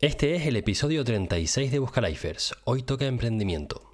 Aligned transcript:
Este 0.00 0.36
es 0.36 0.46
el 0.46 0.54
episodio 0.54 1.02
36 1.02 1.72
de 1.72 1.80
Buscalifers. 1.80 2.54
Hoy 2.62 2.84
toca 2.84 3.06
emprendimiento. 3.06 3.87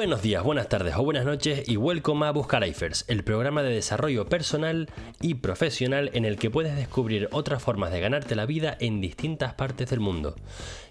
Buenos 0.00 0.22
días, 0.22 0.42
buenas 0.42 0.70
tardes 0.70 0.94
o 0.96 1.04
buenas 1.04 1.26
noches 1.26 1.68
y 1.68 1.76
welcome 1.76 2.24
a 2.24 2.30
Buscalifers, 2.30 3.04
el 3.08 3.22
programa 3.22 3.62
de 3.62 3.74
desarrollo 3.74 4.26
personal 4.26 4.88
y 5.20 5.34
profesional 5.34 6.08
en 6.14 6.24
el 6.24 6.38
que 6.38 6.48
puedes 6.48 6.74
descubrir 6.74 7.28
otras 7.32 7.62
formas 7.62 7.92
de 7.92 8.00
ganarte 8.00 8.34
la 8.34 8.46
vida 8.46 8.74
en 8.80 9.02
distintas 9.02 9.52
partes 9.52 9.90
del 9.90 10.00
mundo. 10.00 10.36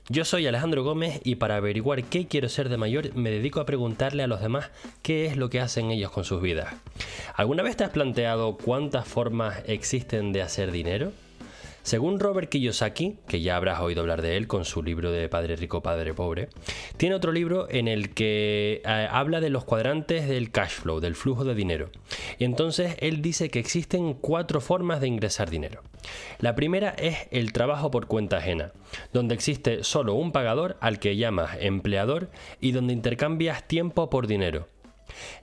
Yo 0.10 0.26
soy 0.26 0.46
Alejandro 0.46 0.84
Gómez 0.84 1.22
y 1.24 1.38
para 1.38 1.56
averiguar 1.56 2.04
qué 2.04 2.28
quiero 2.28 2.50
ser 2.50 2.70
de 2.70 2.78
mayor 2.78 3.16
me 3.16 3.32
dedico 3.32 3.60
a 3.60 3.66
preguntarle 3.66 4.22
a 4.22 4.28
los 4.28 4.42
demás 4.42 4.70
qué 5.02 5.26
es 5.26 5.38
lo 5.38 5.50
que 5.50 5.60
hacen 5.60 5.90
ellos 5.90 6.12
con 6.12 6.24
sus 6.24 6.40
vidas. 6.40 6.72
¿Alguna 7.34 7.64
vez 7.64 7.78
te 7.78 7.86
has 7.86 7.90
planteado 7.90 8.58
cuántas 8.58 9.08
formas 9.08 9.64
existen 9.66 10.34
de 10.34 10.44
hacer 10.44 10.72
dinero? 10.72 11.14
Según 11.90 12.20
Robert 12.20 12.50
Kiyosaki, 12.50 13.18
que 13.28 13.42
ya 13.42 13.56
habrás 13.56 13.80
oído 13.80 14.02
hablar 14.02 14.22
de 14.22 14.38
él 14.38 14.46
con 14.46 14.64
su 14.64 14.84
libro 14.84 15.12
de 15.12 15.28
Padre 15.28 15.56
Rico, 15.56 15.82
Padre 15.82 16.14
Pobre, 16.14 16.50
tiene 16.98 17.16
otro 17.16 17.32
libro 17.32 17.66
en 17.68 17.88
el 17.88 18.14
que 18.14 18.84
eh, 18.86 19.08
habla 19.10 19.42
de 19.42 19.50
los 19.50 19.66
cuadrantes 19.66 20.30
del 20.30 20.52
cash 20.52 20.70
flow, 20.70 21.00
del 21.00 21.16
flujo 21.16 21.46
de 21.46 21.56
dinero. 21.56 21.90
Y 22.38 22.44
entonces 22.44 22.96
él 23.00 23.24
dice 23.24 23.50
que 23.50 23.58
existen 23.58 24.14
cuatro 24.14 24.62
formas 24.62 25.02
de 25.02 25.08
ingresar 25.08 25.50
dinero. 25.50 25.82
La 26.38 26.54
primera 26.54 26.92
es 26.92 27.28
el 27.32 27.54
trabajo 27.54 27.90
por 27.90 28.06
cuenta 28.06 28.38
ajena, 28.38 28.72
donde 29.12 29.34
existe 29.34 29.84
solo 29.84 30.14
un 30.14 30.32
pagador 30.32 30.78
al 30.82 31.00
que 31.00 31.18
llamas 31.18 31.58
empleador 31.60 32.30
y 32.62 32.72
donde 32.72 32.94
intercambias 32.94 33.68
tiempo 33.68 34.12
por 34.12 34.28
dinero. 34.28 34.68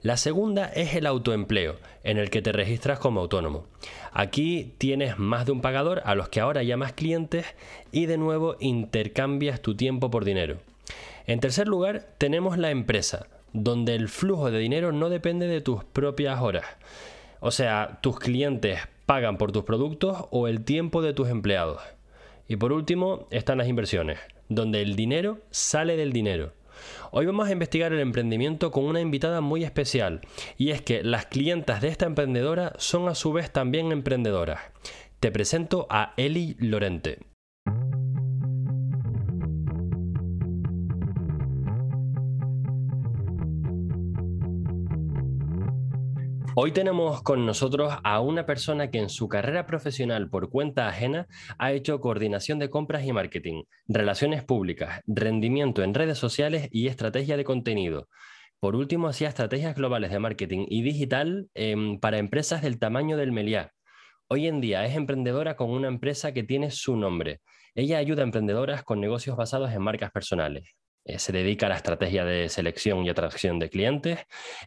La 0.01 0.17
segunda 0.17 0.67
es 0.67 0.95
el 0.95 1.05
autoempleo, 1.05 1.77
en 2.03 2.17
el 2.17 2.29
que 2.29 2.41
te 2.41 2.51
registras 2.51 2.99
como 2.99 3.21
autónomo. 3.21 3.65
Aquí 4.11 4.73
tienes 4.77 5.17
más 5.17 5.45
de 5.45 5.51
un 5.51 5.61
pagador 5.61 6.01
a 6.05 6.15
los 6.15 6.29
que 6.29 6.39
ahora 6.39 6.63
llamas 6.63 6.93
clientes 6.93 7.45
y 7.91 8.05
de 8.05 8.17
nuevo 8.17 8.55
intercambias 8.59 9.61
tu 9.61 9.75
tiempo 9.75 10.09
por 10.09 10.25
dinero. 10.25 10.57
En 11.25 11.39
tercer 11.39 11.67
lugar, 11.67 12.07
tenemos 12.17 12.57
la 12.57 12.71
empresa, 12.71 13.27
donde 13.53 13.95
el 13.95 14.07
flujo 14.07 14.51
de 14.51 14.59
dinero 14.59 14.91
no 14.91 15.09
depende 15.09 15.47
de 15.47 15.61
tus 15.61 15.83
propias 15.83 16.41
horas. 16.41 16.65
O 17.39 17.51
sea, 17.51 17.99
tus 18.01 18.19
clientes 18.19 18.79
pagan 19.05 19.37
por 19.37 19.51
tus 19.51 19.63
productos 19.63 20.25
o 20.31 20.47
el 20.47 20.63
tiempo 20.63 21.01
de 21.01 21.13
tus 21.13 21.29
empleados. 21.29 21.81
Y 22.47 22.55
por 22.55 22.71
último, 22.71 23.27
están 23.29 23.57
las 23.57 23.67
inversiones, 23.67 24.19
donde 24.47 24.81
el 24.81 24.95
dinero 24.95 25.39
sale 25.51 25.97
del 25.97 26.13
dinero. 26.13 26.53
Hoy 27.19 27.25
vamos 27.25 27.47
a 27.47 27.51
investigar 27.51 27.93
el 27.93 27.99
emprendimiento 27.99 28.69
con 28.69 28.83
una 28.83 29.01
invitada 29.01 29.41
muy 29.41 29.63
especial, 29.63 30.21
y 30.55 30.69
es 30.69 30.83
que 30.83 31.01
las 31.01 31.25
clientas 31.25 31.81
de 31.81 31.87
esta 31.87 32.05
emprendedora 32.05 32.73
son 32.77 33.09
a 33.09 33.15
su 33.15 33.33
vez 33.33 33.51
también 33.51 33.91
emprendedoras. 33.91 34.59
Te 35.19 35.31
presento 35.31 35.87
a 35.89 36.13
Eli 36.17 36.55
Lorente. 36.59 37.17
Hoy 46.59 46.71
tenemos 46.71 47.21
con 47.21 47.45
nosotros 47.45 47.93
a 48.03 48.19
una 48.19 48.47
persona 48.47 48.89
que 48.89 48.97
en 48.97 49.09
su 49.09 49.29
carrera 49.29 49.67
profesional 49.67 50.27
por 50.27 50.49
cuenta 50.49 50.87
ajena 50.87 51.27
ha 51.59 51.71
hecho 51.71 51.99
coordinación 51.99 52.57
de 52.57 52.71
compras 52.71 53.05
y 53.05 53.13
marketing, 53.13 53.65
relaciones 53.87 54.43
públicas, 54.43 55.01
rendimiento 55.05 55.83
en 55.83 55.93
redes 55.93 56.17
sociales 56.17 56.67
y 56.71 56.87
estrategia 56.87 57.37
de 57.37 57.43
contenido. 57.43 58.09
Por 58.59 58.75
último, 58.75 59.07
hacía 59.07 59.29
estrategias 59.29 59.75
globales 59.75 60.09
de 60.09 60.17
marketing 60.17 60.65
y 60.67 60.81
digital 60.81 61.47
em, 61.53 61.99
para 61.99 62.17
empresas 62.17 62.63
del 62.63 62.79
tamaño 62.79 63.17
del 63.17 63.31
Meliá. 63.31 63.73
Hoy 64.27 64.47
en 64.47 64.59
día 64.59 64.83
es 64.83 64.95
emprendedora 64.95 65.55
con 65.57 65.69
una 65.69 65.89
empresa 65.89 66.31
que 66.31 66.41
tiene 66.41 66.71
su 66.71 66.97
nombre. 66.97 67.41
Ella 67.75 67.99
ayuda 67.99 68.23
a 68.23 68.25
emprendedoras 68.25 68.83
con 68.83 68.99
negocios 68.99 69.37
basados 69.37 69.71
en 69.73 69.83
marcas 69.83 70.09
personales. 70.09 70.63
Eh, 71.07 71.19
se 71.19 71.31
dedica 71.31 71.67
a 71.67 71.69
la 71.69 71.75
estrategia 71.75 72.25
de 72.25 72.49
selección 72.49 73.05
y 73.05 73.09
atracción 73.09 73.59
de 73.59 73.69
clientes, 73.69 74.19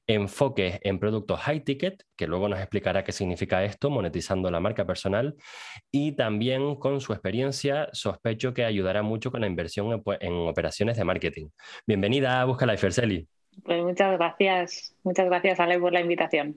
enfoque 0.07 0.81
en 0.83 0.99
productos 0.99 1.39
high 1.41 1.61
ticket, 1.61 2.03
que 2.17 2.27
luego 2.27 2.49
nos 2.49 2.59
explicará 2.61 3.05
qué 3.05 3.13
significa 3.13 3.63
esto, 3.63 3.91
monetizando 3.91 4.51
la 4.51 4.59
marca 4.59 4.87
personal, 4.87 5.37
y 5.91 6.13
también 6.13 6.77
con 6.77 7.03
su 7.03 7.13
experiencia 7.13 7.91
sospecho 7.93 8.55
que 8.55 8.65
ayudará 8.65 9.03
mucho 9.03 9.31
con 9.31 9.43
la 9.43 9.49
inversión 9.49 10.03
en, 10.21 10.33
operaciones 10.49 10.97
de 10.97 11.05
marketing. 11.05 11.49
Bienvenida 11.87 12.41
a 12.41 12.47
Busca 12.47 12.65
Life. 12.65 12.89
Pues 13.63 13.83
muchas 13.83 14.17
gracias, 14.17 14.97
muchas 15.03 15.27
gracias 15.27 15.61
Ale 15.61 15.79
por 15.79 15.93
la 15.93 16.01
invitación. 16.01 16.55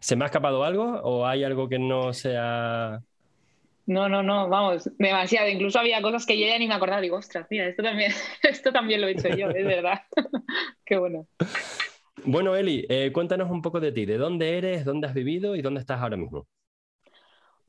¿Se 0.00 0.16
me 0.16 0.24
ha 0.24 0.26
escapado 0.26 0.64
algo 0.64 0.84
o 1.02 1.26
hay 1.26 1.44
algo 1.44 1.68
que 1.68 1.78
no 1.78 2.14
sea 2.14 3.02
no, 3.90 4.08
no, 4.08 4.22
no, 4.22 4.48
vamos, 4.48 4.88
demasiado. 4.98 5.48
Incluso 5.48 5.80
había 5.80 6.00
cosas 6.00 6.24
que 6.24 6.38
yo 6.38 6.46
ya 6.46 6.56
ni 6.58 6.68
me 6.68 6.74
acordaba. 6.74 7.00
Digo, 7.00 7.16
ostras, 7.16 7.48
mira, 7.50 7.66
esto 7.66 7.82
también, 7.82 8.12
esto 8.44 8.72
también 8.72 9.00
lo 9.00 9.08
he 9.08 9.12
hecho 9.12 9.28
yo, 9.28 9.50
es 9.50 9.66
verdad. 9.66 10.02
Qué 10.86 10.96
bueno. 10.96 11.26
Bueno, 12.24 12.54
Eli, 12.54 12.86
eh, 12.88 13.10
cuéntanos 13.12 13.50
un 13.50 13.62
poco 13.62 13.80
de 13.80 13.90
ti. 13.90 14.06
¿De 14.06 14.16
dónde 14.16 14.58
eres, 14.58 14.84
dónde 14.84 15.08
has 15.08 15.14
vivido 15.14 15.56
y 15.56 15.62
dónde 15.62 15.80
estás 15.80 16.00
ahora 16.00 16.16
mismo? 16.16 16.46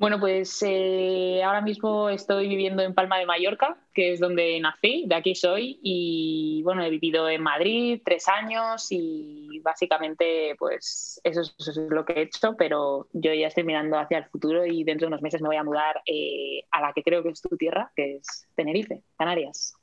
Bueno, 0.01 0.19
pues 0.19 0.63
eh, 0.66 1.44
ahora 1.44 1.62
mismo 1.62 2.09
estoy 2.09 2.47
viviendo 2.47 2.81
en 2.81 2.95
Palma 2.95 3.19
de 3.19 3.28
Mallorca, 3.28 3.78
que 3.94 4.13
es 4.13 4.19
donde 4.19 4.59
nací, 4.59 5.06
de 5.06 5.13
aquí 5.13 5.35
soy, 5.35 5.79
y 5.84 6.63
bueno, 6.63 6.84
he 6.84 6.89
vivido 6.89 7.29
en 7.29 7.44
Madrid 7.44 8.01
tres 8.03 8.28
años 8.28 8.88
y 8.89 9.59
básicamente 9.59 10.56
pues 10.57 11.22
eso 11.23 11.41
es, 11.41 11.78
lo 11.78 12.03
que 12.03 12.13
he 12.13 12.22
hecho, 12.23 12.56
pero 12.57 13.09
yo 13.13 13.31
ya 13.31 13.45
estoy 13.45 13.63
mirando 13.63 14.00
hacia 14.00 14.17
el 14.17 14.25
futuro 14.25 14.66
y 14.66 14.84
dentro 14.84 15.06
de 15.06 15.09
unos 15.09 15.22
meses 15.22 15.39
me 15.39 15.50
voy 15.50 15.57
a 15.57 15.63
mudar 15.63 16.01
eh, 16.07 16.63
a 16.72 16.81
la 16.81 16.94
que 16.94 17.03
creo 17.03 17.22
que 17.22 17.29
es 17.29 17.39
tu 17.39 17.56
tierra, 17.56 17.91
que 17.95 18.16
es 18.16 18.47
Tenerife, 18.56 19.03
Canarias. 19.19 19.75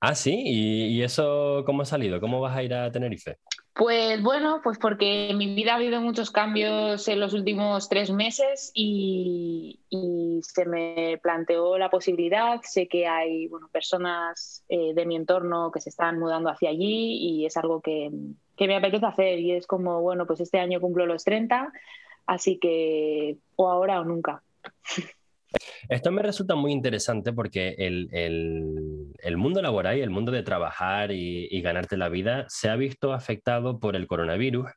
Ah, 0.00 0.14
sí, 0.14 0.44
¿Y, 0.46 1.02
eso 1.02 1.62
cómo 1.66 1.82
ha 1.82 1.84
salido? 1.84 2.20
¿Cómo 2.20 2.40
vas 2.40 2.56
a 2.56 2.62
ir 2.62 2.72
a 2.72 2.90
Tenerife? 2.90 3.36
Pues 3.78 4.20
bueno, 4.24 4.60
pues 4.60 4.76
porque 4.76 5.32
mi 5.36 5.54
vida 5.54 5.74
ha 5.74 5.76
habido 5.76 6.00
muchos 6.00 6.32
cambios 6.32 7.06
en 7.06 7.20
los 7.20 7.32
últimos 7.32 7.88
tres 7.88 8.10
meses 8.10 8.72
y, 8.74 9.78
se 10.42 10.66
me 10.66 11.20
planteó 11.22 11.78
la 11.78 11.88
posibilidad. 11.88 12.60
Sé 12.62 12.88
que 12.88 13.06
hay 13.06 13.46
bueno, 13.46 13.68
personas 13.68 14.64
eh, 14.68 14.94
de 14.94 15.06
mi 15.06 15.14
entorno 15.14 15.70
que 15.70 15.80
se 15.80 15.90
están 15.90 16.18
mudando 16.18 16.50
hacia 16.50 16.70
allí 16.70 17.18
y 17.20 17.46
es 17.46 17.56
algo 17.56 17.80
que, 17.80 18.10
que 18.56 18.66
me 18.66 18.74
apetece 18.74 19.06
hacer 19.06 19.38
y 19.38 19.52
es 19.52 19.68
como, 19.68 20.00
bueno, 20.00 20.26
pues 20.26 20.40
este 20.40 20.58
año 20.58 20.80
cumplo 20.80 21.06
los 21.06 21.22
30, 21.22 21.72
así 22.26 22.58
que 22.58 23.38
o 23.54 23.70
ahora 23.70 24.00
o 24.00 24.04
nunca. 24.04 24.42
Esto 25.88 26.10
me 26.12 26.22
resulta 26.22 26.54
muy 26.54 26.72
interesante 26.72 27.32
porque 27.32 27.74
el, 27.78 29.36
mundo 29.36 29.62
laboral 29.62 29.96
y 29.96 30.02
el 30.02 30.10
mundo 30.10 30.32
de 30.32 30.42
trabajar 30.42 31.12
y, 31.12 31.60
ganarte 31.62 31.96
la 31.96 32.08
vida 32.08 32.46
se 32.48 32.68
ha 32.70 32.76
visto 32.76 33.12
afectado 33.12 33.80
por 33.80 33.96
el 33.96 34.06
coronavirus 34.06 34.70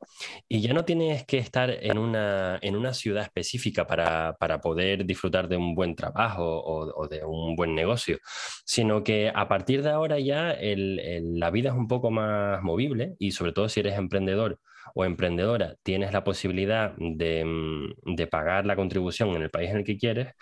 y 0.47 0.61
ya 0.61 0.73
no 0.73 0.83
tienes 0.83 1.25
que 1.25 1.37
estar 1.37 1.69
en 1.69 1.97
una, 1.97 2.57
en 2.61 2.75
una 2.75 2.93
ciudad 2.93 3.23
específica 3.23 3.85
para, 3.85 4.35
poder 4.61 5.05
disfrutar 5.05 5.47
de 5.47 5.57
un 5.57 5.75
buen 5.75 5.95
trabajo 5.95 6.43
o, 6.43 7.07
de 7.07 7.23
un 7.25 7.55
buen 7.55 7.75
negocio, 7.75 8.17
sino 8.65 9.03
que 9.03 9.31
a 9.33 9.47
partir 9.47 9.83
de 9.83 9.89
ahora 9.89 10.19
ya 10.19 10.55
la 10.59 11.51
vida 11.51 11.69
es 11.69 11.75
un 11.75 11.87
poco 11.87 12.11
más 12.11 12.61
movible 12.61 13.15
y 13.19 13.31
sobre 13.31 13.53
todo 13.53 13.69
si 13.69 13.79
eres 13.79 13.97
emprendedor 13.97 14.59
o 14.95 15.05
emprendedora 15.05 15.75
tienes 15.83 16.13
la 16.13 16.23
posibilidad 16.23 16.93
de, 16.97 17.45
mm, 17.45 18.15
de 18.15 18.27
pagar 18.27 18.65
la 18.65 18.75
contribución 18.75 19.29
en 19.29 19.41
el 19.43 19.49
país 19.49 19.69
en 19.71 19.77
el 19.77 19.83
que 19.83 19.97
quieres 19.97 20.33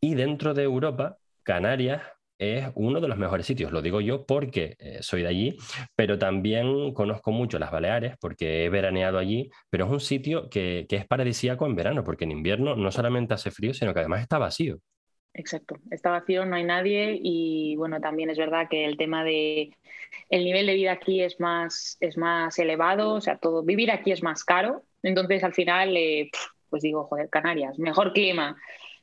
y 0.00 0.14
dentro 0.14 0.54
de 0.54 0.62
Europa, 0.64 1.18
Canarias 1.42 2.02
es 2.38 2.66
uno 2.74 3.00
de 3.00 3.08
los 3.08 3.16
mejores 3.18 3.46
sitios, 3.46 3.72
lo 3.72 3.82
digo 3.82 4.00
yo 4.00 4.26
porque 4.26 4.76
eh, 4.78 4.98
soy 5.02 5.22
de 5.22 5.28
allí, 5.28 5.56
pero 5.94 6.18
también 6.18 6.92
conozco 6.92 7.30
mucho 7.32 7.58
las 7.58 7.70
Baleares 7.70 8.16
porque 8.20 8.64
he 8.64 8.68
veraneado 8.68 9.18
allí, 9.18 9.50
pero 9.70 9.86
es 9.86 9.90
un 9.92 10.00
sitio 10.00 10.48
que, 10.50 10.86
que 10.88 10.96
es 10.96 11.06
paradisíaco 11.06 11.66
en 11.66 11.76
verano, 11.76 12.04
porque 12.04 12.24
en 12.24 12.32
invierno 12.32 12.76
no 12.76 12.90
solamente 12.90 13.34
hace 13.34 13.50
frío, 13.50 13.72
sino 13.74 13.94
que 13.94 14.00
además 14.00 14.22
está 14.22 14.38
vacío. 14.38 14.78
Exacto, 15.36 15.78
está 15.90 16.10
vacío, 16.10 16.46
no 16.46 16.54
hay 16.54 16.62
nadie 16.62 17.18
y 17.20 17.74
bueno, 17.74 18.00
también 18.00 18.30
es 18.30 18.38
verdad 18.38 18.68
que 18.70 18.84
el 18.84 18.96
tema 18.96 19.24
de 19.24 19.76
el 20.30 20.44
nivel 20.44 20.66
de 20.66 20.74
vida 20.74 20.92
aquí 20.92 21.22
es 21.22 21.40
más, 21.40 21.96
es 21.98 22.16
más 22.16 22.56
elevado, 22.60 23.14
o 23.14 23.20
sea, 23.20 23.38
todo, 23.38 23.64
vivir 23.64 23.90
aquí 23.90 24.12
es 24.12 24.22
más 24.22 24.44
caro, 24.44 24.84
entonces 25.02 25.42
al 25.42 25.52
final, 25.52 25.96
eh, 25.96 26.30
pues 26.70 26.84
digo, 26.84 27.04
joder, 27.04 27.28
Canarias, 27.30 27.80
mejor 27.80 28.12
clima, 28.12 28.56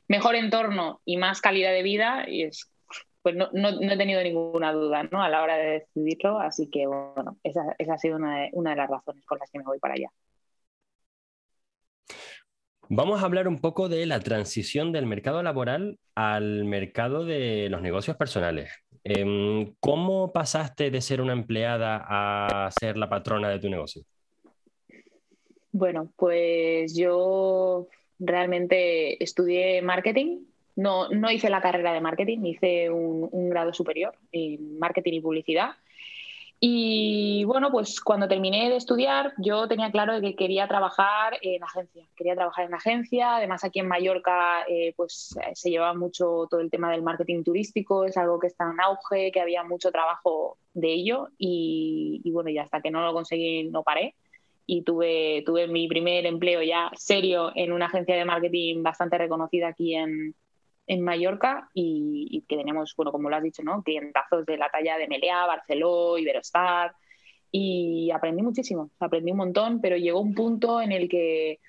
mejor 0.08 0.34
entorno 0.34 1.02
y 1.04 1.18
más 1.18 1.42
calidad 1.42 1.70
de 1.72 1.82
vida 1.82 2.24
y 2.26 2.44
es, 2.44 2.70
pues 3.20 3.36
no, 3.36 3.50
no, 3.52 3.68
he 3.68 3.96
tenido 3.98 4.22
ninguna 4.22 4.72
duda 4.72 5.02
¿no? 5.02 5.22
a 5.22 5.28
la 5.28 5.42
hora 5.42 5.56
de 5.58 5.80
decidirlo, 5.80 6.38
así 6.40 6.70
que 6.70 6.86
bueno, 6.86 7.36
esa, 7.42 7.74
esa 7.76 7.94
ha 7.94 7.98
sido 7.98 8.16
una 8.16 8.48
una 8.52 8.70
de 8.70 8.76
las 8.76 8.88
razones 8.88 9.22
por 9.28 9.38
las 9.38 9.50
que 9.50 9.58
me 9.58 9.64
voy 9.64 9.78
para 9.78 9.94
allá. 9.94 10.08
Vamos 12.94 13.22
a 13.22 13.24
hablar 13.24 13.48
un 13.48 13.58
poco 13.58 13.88
de 13.88 14.04
la 14.04 14.20
transición 14.20 14.92
del 14.92 15.06
mercado 15.06 15.42
laboral 15.42 15.98
al 16.14 16.66
mercado 16.66 17.24
de 17.24 17.70
los 17.70 17.80
negocios 17.80 18.18
personales. 18.18 18.70
Em, 19.02 19.72
¿Cómo 19.80 20.30
pasaste 20.30 20.90
de 20.90 21.00
ser 21.00 21.22
una 21.22 21.32
empleada 21.32 22.04
a 22.06 22.70
ser 22.70 22.98
la 22.98 23.08
patrona 23.08 23.48
de 23.48 23.60
tu 23.60 23.70
negocio? 23.70 24.02
Bueno, 25.70 26.12
pues 26.16 26.94
yo 26.94 27.88
realmente 28.18 29.24
estudié 29.24 29.80
marketing. 29.80 30.40
No, 30.76 31.08
no 31.08 31.30
hice 31.30 31.48
la 31.48 31.62
carrera 31.62 31.94
de 31.94 32.02
marketing, 32.02 32.44
hice 32.44 32.90
un, 32.90 33.26
un 33.32 33.48
grado 33.48 33.72
superior 33.72 34.14
en 34.32 34.78
marketing 34.78 35.14
y 35.14 35.20
publicidad 35.22 35.70
y 36.64 37.42
bueno, 37.42 37.72
pues 37.72 38.00
cuando 38.00 38.28
terminé 38.28 38.68
de 38.68 38.76
estudiar, 38.76 39.32
yo 39.36 39.66
tenía 39.66 39.90
claro 39.90 40.20
que 40.20 40.36
quería 40.36 40.68
trabajar 40.68 41.36
en 41.42 41.60
agencia. 41.64 42.06
Quería 42.14 42.36
trabajar 42.36 42.66
en 42.66 42.74
agencia. 42.74 43.34
Además, 43.38 43.64
aquí 43.64 43.80
en 43.80 43.88
Mallorca, 43.88 44.62
eh, 44.68 44.94
pues 44.96 45.34
se 45.54 45.70
llevaba 45.70 45.94
mucho 45.94 46.46
todo 46.48 46.60
el 46.60 46.70
tema 46.70 46.92
del 46.92 47.02
marketing 47.02 47.42
turístico. 47.42 48.04
Es 48.04 48.16
algo 48.16 48.38
que 48.38 48.46
está 48.46 48.70
en 48.70 48.80
auge, 48.80 49.32
que 49.32 49.40
había 49.40 49.64
mucho 49.64 49.90
trabajo 49.90 50.56
de 50.72 50.92
ello. 50.92 51.30
Y, 51.36 52.20
y 52.22 52.30
bueno, 52.30 52.48
ya 52.48 52.62
hasta 52.62 52.80
que 52.80 52.92
no 52.92 53.04
lo 53.04 53.12
conseguí, 53.12 53.64
no 53.64 53.82
paré. 53.82 54.14
Y 54.64 54.82
tuve, 54.82 55.42
tuve 55.44 55.66
mi 55.66 55.88
primer 55.88 56.26
empleo 56.26 56.62
ya 56.62 56.92
serio 56.94 57.50
en 57.56 57.72
una 57.72 57.86
agencia 57.86 58.14
de 58.14 58.24
marketing 58.24 58.84
bastante 58.84 59.18
reconocida 59.18 59.66
aquí 59.66 59.96
en, 59.96 60.36
en 60.92 61.00
Mallorca 61.00 61.70
y, 61.72 62.44
que 62.46 62.56
tenemos, 62.56 62.94
bueno, 62.96 63.12
como 63.12 63.30
lo 63.30 63.36
has 63.36 63.42
dicho, 63.42 63.62
¿no? 63.62 63.82
clientazos 63.82 64.44
de 64.44 64.58
la 64.58 64.68
talla 64.68 64.98
de 64.98 65.08
Melea, 65.08 65.46
Barceló, 65.46 66.18
Iberostar 66.18 66.94
y 67.50 68.10
aprendí 68.10 68.42
muchísimo, 68.42 68.90
aprendí 69.00 69.30
un 69.30 69.38
montón, 69.38 69.80
pero 69.80 69.96
llegó 69.96 70.20
un 70.20 70.34
punto 70.34 70.80
en 70.82 70.92
el 70.92 71.08
que 71.08 71.60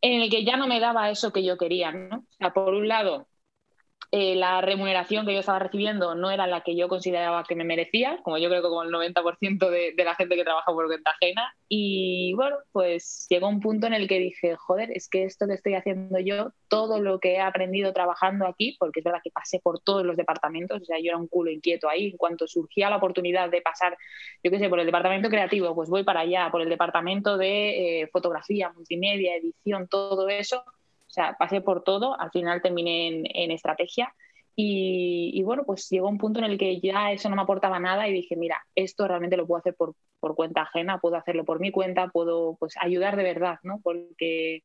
en 0.00 0.20
el 0.20 0.30
que 0.30 0.44
ya 0.44 0.56
no 0.56 0.66
me 0.66 0.80
daba 0.80 1.10
eso 1.10 1.32
que 1.32 1.42
yo 1.42 1.56
quería, 1.56 1.90
¿no? 1.90 2.18
O 2.18 2.36
sea, 2.38 2.52
por 2.52 2.74
un 2.74 2.86
lado, 2.88 3.26
eh, 4.16 4.36
la 4.36 4.60
remuneración 4.60 5.26
que 5.26 5.32
yo 5.32 5.40
estaba 5.40 5.58
recibiendo 5.58 6.14
no 6.14 6.30
era 6.30 6.46
la 6.46 6.60
que 6.60 6.76
yo 6.76 6.86
consideraba 6.86 7.42
que 7.42 7.56
me 7.56 7.64
merecía, 7.64 8.20
como 8.22 8.38
yo 8.38 8.48
creo 8.48 8.62
que 8.62 8.68
como 8.68 8.84
el 8.84 8.90
90% 8.90 9.68
de, 9.68 9.92
de, 9.96 10.04
la 10.04 10.14
gente 10.14 10.36
que 10.36 10.44
trabaja 10.44 10.72
por 10.72 10.86
cuenta 10.86 11.10
ajena. 11.10 11.52
Y 11.68 12.32
bueno, 12.34 12.58
pues 12.70 13.26
llegó 13.28 13.48
un 13.48 13.58
punto 13.58 13.88
en 13.88 13.92
el 13.92 14.06
que 14.06 14.20
dije, 14.20 14.54
joder, 14.54 14.92
es 14.92 15.08
que 15.08 15.24
esto 15.24 15.48
que 15.48 15.54
estoy 15.54 15.74
haciendo 15.74 16.20
yo, 16.20 16.52
todo 16.68 17.00
lo 17.00 17.18
que 17.18 17.32
he 17.32 17.40
aprendido 17.40 17.92
trabajando 17.92 18.46
aquí, 18.46 18.76
porque 18.78 19.00
es 19.00 19.04
verdad 19.04 19.18
que 19.24 19.32
pasé 19.32 19.58
por 19.58 19.80
todos 19.80 20.06
los 20.06 20.16
departamentos, 20.16 20.82
o 20.82 20.84
sea, 20.84 20.98
yo 21.00 21.08
era 21.08 21.18
un 21.18 21.26
culo 21.26 21.50
inquieto 21.50 21.88
ahí, 21.88 22.10
en 22.10 22.16
cuanto 22.16 22.46
surgía 22.46 22.90
la 22.90 22.98
oportunidad 22.98 23.50
de 23.50 23.62
pasar, 23.62 23.98
yo 24.44 24.50
qué 24.52 24.60
sé, 24.60 24.68
por 24.68 24.78
el 24.78 24.86
departamento 24.86 25.28
creativo, 25.28 25.74
pues 25.74 25.90
voy 25.90 26.04
para 26.04 26.20
allá, 26.20 26.50
por 26.52 26.62
el 26.62 26.68
departamento 26.68 27.36
de 27.36 28.02
eh, 28.02 28.08
fotografía, 28.12 28.70
multimedia, 28.72 29.34
edición, 29.34 29.88
todo 29.88 30.28
eso 30.28 30.62
sea, 31.14 31.36
pasé 31.38 31.60
por 31.60 31.82
todo, 31.84 32.18
al 32.20 32.30
final 32.30 32.62
terminé 32.62 33.08
en, 33.08 33.50
estrategia 33.50 34.14
y, 34.56 35.42
bueno, 35.44 35.64
pues 35.64 35.88
llegó 35.90 36.08
un 36.08 36.18
punto 36.18 36.38
en 36.38 36.46
el 36.46 36.58
que 36.58 36.80
ya 36.80 37.12
eso 37.12 37.28
no 37.28 37.36
me 37.36 37.42
aportaba 37.42 37.80
nada 37.80 38.08
y 38.08 38.12
dije, 38.12 38.36
mira, 38.36 38.60
esto 38.74 39.08
realmente 39.08 39.36
lo 39.36 39.46
puedo 39.46 39.58
hacer 39.58 39.74
por, 39.74 39.94
por 40.20 40.34
cuenta 40.36 40.62
ajena, 40.62 40.98
puedo 40.98 41.16
hacerlo 41.16 41.44
por 41.44 41.60
mi 41.60 41.70
cuenta, 41.72 42.08
puedo 42.08 42.56
pues 42.58 42.74
ayudar 42.80 43.16
de 43.16 43.24
verdad, 43.24 43.58
¿no? 43.62 43.80
Porque 43.82 44.62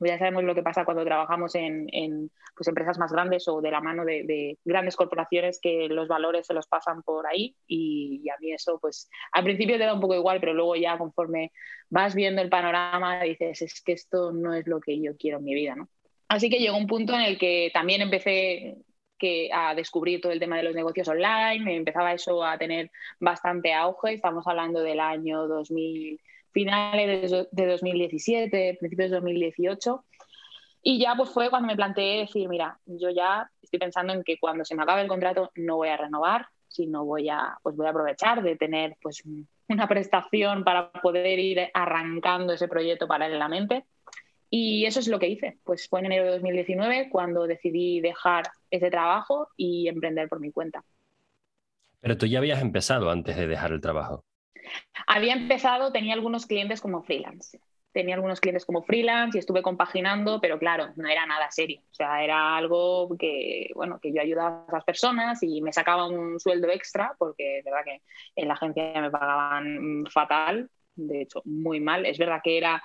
ya 0.00 0.18
sabemos 0.18 0.44
lo 0.44 0.54
que 0.54 0.62
pasa 0.62 0.84
cuando 0.84 1.04
trabajamos 1.04 1.54
en, 1.54 2.30
pues, 2.54 2.68
empresas 2.68 2.98
más 2.98 3.12
grandes 3.12 3.48
o 3.48 3.60
de 3.60 3.70
la 3.70 3.80
mano 3.80 4.04
de, 4.04 4.58
grandes 4.64 4.96
corporaciones 4.96 5.58
que 5.60 5.88
los 5.88 6.08
valores 6.08 6.46
se 6.46 6.54
los 6.54 6.66
pasan 6.66 7.02
por 7.02 7.26
ahí 7.26 7.56
y, 7.66 8.28
a 8.28 8.38
mí 8.40 8.52
eso 8.52 8.78
pues 8.80 9.08
al 9.32 9.44
principio 9.44 9.78
te 9.78 9.84
da 9.84 9.94
un 9.94 10.00
poco 10.00 10.14
igual, 10.14 10.40
pero 10.40 10.54
luego 10.54 10.76
ya 10.76 10.98
conforme 10.98 11.52
vas 11.88 12.14
viendo 12.14 12.42
el 12.42 12.48
panorama 12.48 13.22
dices 13.22 13.62
es 13.62 13.82
que 13.82 13.92
esto 13.92 14.32
no 14.32 14.54
es 14.54 14.66
lo 14.66 14.80
que 14.80 15.00
yo 15.00 15.16
quiero 15.16 15.38
en 15.38 15.44
mi 15.44 15.54
vida, 15.54 15.76
¿no? 15.76 15.88
Así 16.28 16.50
que 16.50 16.58
llegó 16.58 16.76
un 16.76 16.88
punto 16.88 17.14
en 17.14 17.20
el 17.20 17.38
que 17.38 17.70
también 17.72 18.02
empecé 18.02 18.76
a 19.52 19.74
descubrir 19.74 20.20
todo 20.20 20.32
el 20.32 20.40
tema 20.40 20.56
de 20.56 20.62
los 20.62 20.74
negocios 20.74 21.08
online, 21.08 21.76
empezaba 21.76 22.12
eso 22.12 22.44
a 22.44 22.58
tener 22.58 22.90
bastante 23.18 23.72
auge, 23.72 24.14
estamos 24.14 24.46
hablando 24.46 24.80
del 24.80 25.00
año 25.00 25.46
2000 25.46 26.20
finales 26.56 27.30
de 27.50 27.66
2017, 27.66 28.78
principios 28.80 29.10
de 29.10 29.16
2018. 29.16 30.04
Y 30.80 30.98
ya 30.98 31.14
pues 31.14 31.28
fue 31.28 31.50
cuando 31.50 31.68
me 31.68 31.76
planteé 31.76 32.20
decir, 32.20 32.48
mira, 32.48 32.80
yo 32.86 33.10
ya 33.10 33.50
estoy 33.60 33.78
pensando 33.78 34.14
en 34.14 34.24
que 34.24 34.38
cuando 34.38 34.64
se 34.64 34.74
me 34.74 34.82
acabe 34.82 35.02
el 35.02 35.08
contrato 35.08 35.50
no 35.56 35.76
voy 35.76 35.90
a 35.90 35.98
renovar, 35.98 36.46
sino 36.66 37.04
voy 37.04 37.28
a, 37.28 37.58
pues 37.62 37.76
voy 37.76 37.86
a 37.86 37.90
aprovechar 37.90 38.42
de 38.42 38.56
tener 38.56 38.96
pues 39.02 39.22
una 39.68 39.86
prestación 39.86 40.64
para 40.64 40.90
poder 40.92 41.38
ir 41.38 41.60
arrancando 41.74 42.54
ese 42.54 42.68
proyecto 42.68 43.06
paralelamente. 43.06 43.84
Y 44.48 44.86
eso 44.86 45.00
es 45.00 45.08
lo 45.08 45.18
que 45.18 45.28
hice. 45.28 45.58
Pues 45.62 45.86
fue 45.90 46.00
en 46.00 46.06
enero 46.06 46.24
de 46.24 46.30
2019 46.30 47.10
cuando 47.10 47.46
decidí 47.46 48.00
dejar 48.00 48.44
ese 48.70 48.90
trabajo 48.90 49.48
y 49.58 49.88
emprender 49.88 50.30
por 50.30 50.40
mi 50.40 50.52
cuenta. 50.52 50.82
Pero 52.00 52.16
tú 52.16 52.24
ya 52.24 52.38
habías 52.38 52.62
empezado 52.62 53.10
antes 53.10 53.36
de 53.36 53.46
dejar 53.46 53.72
el 53.72 53.82
trabajo. 53.82 54.24
Había 55.16 55.32
empezado, 55.32 55.92
tenía 55.92 56.12
algunos 56.12 56.46
clientes 56.46 56.80
como 56.80 57.02
freelance. 57.02 57.58
Tenía 57.92 58.16
algunos 58.16 58.40
clientes 58.40 58.66
como 58.66 58.82
freelance 58.82 59.38
y 59.38 59.40
estuve 59.40 59.62
compaginando, 59.62 60.38
pero 60.42 60.58
claro, 60.58 60.92
no 60.96 61.08
era 61.08 61.24
nada 61.24 61.50
serio. 61.50 61.80
O 61.90 61.94
sea, 61.94 62.22
era 62.22 62.54
algo 62.54 63.08
que, 63.18 63.70
bueno, 63.74 63.98
que 63.98 64.12
yo 64.12 64.20
ayudaba 64.20 64.64
a 64.64 64.68
esas 64.68 64.84
personas 64.84 65.42
y 65.42 65.62
me 65.62 65.72
sacaba 65.72 66.06
un 66.06 66.38
sueldo 66.38 66.68
extra, 66.68 67.14
porque 67.18 67.60
es 67.60 67.64
verdad 67.64 67.84
que 67.84 68.02
en 68.36 68.48
la 68.48 68.54
agencia 68.54 69.00
me 69.00 69.10
pagaban 69.10 70.04
fatal, 70.10 70.68
de 70.94 71.22
hecho, 71.22 71.40
muy 71.46 71.80
mal. 71.80 72.04
Es 72.04 72.18
verdad 72.18 72.42
que 72.44 72.58
era 72.58 72.84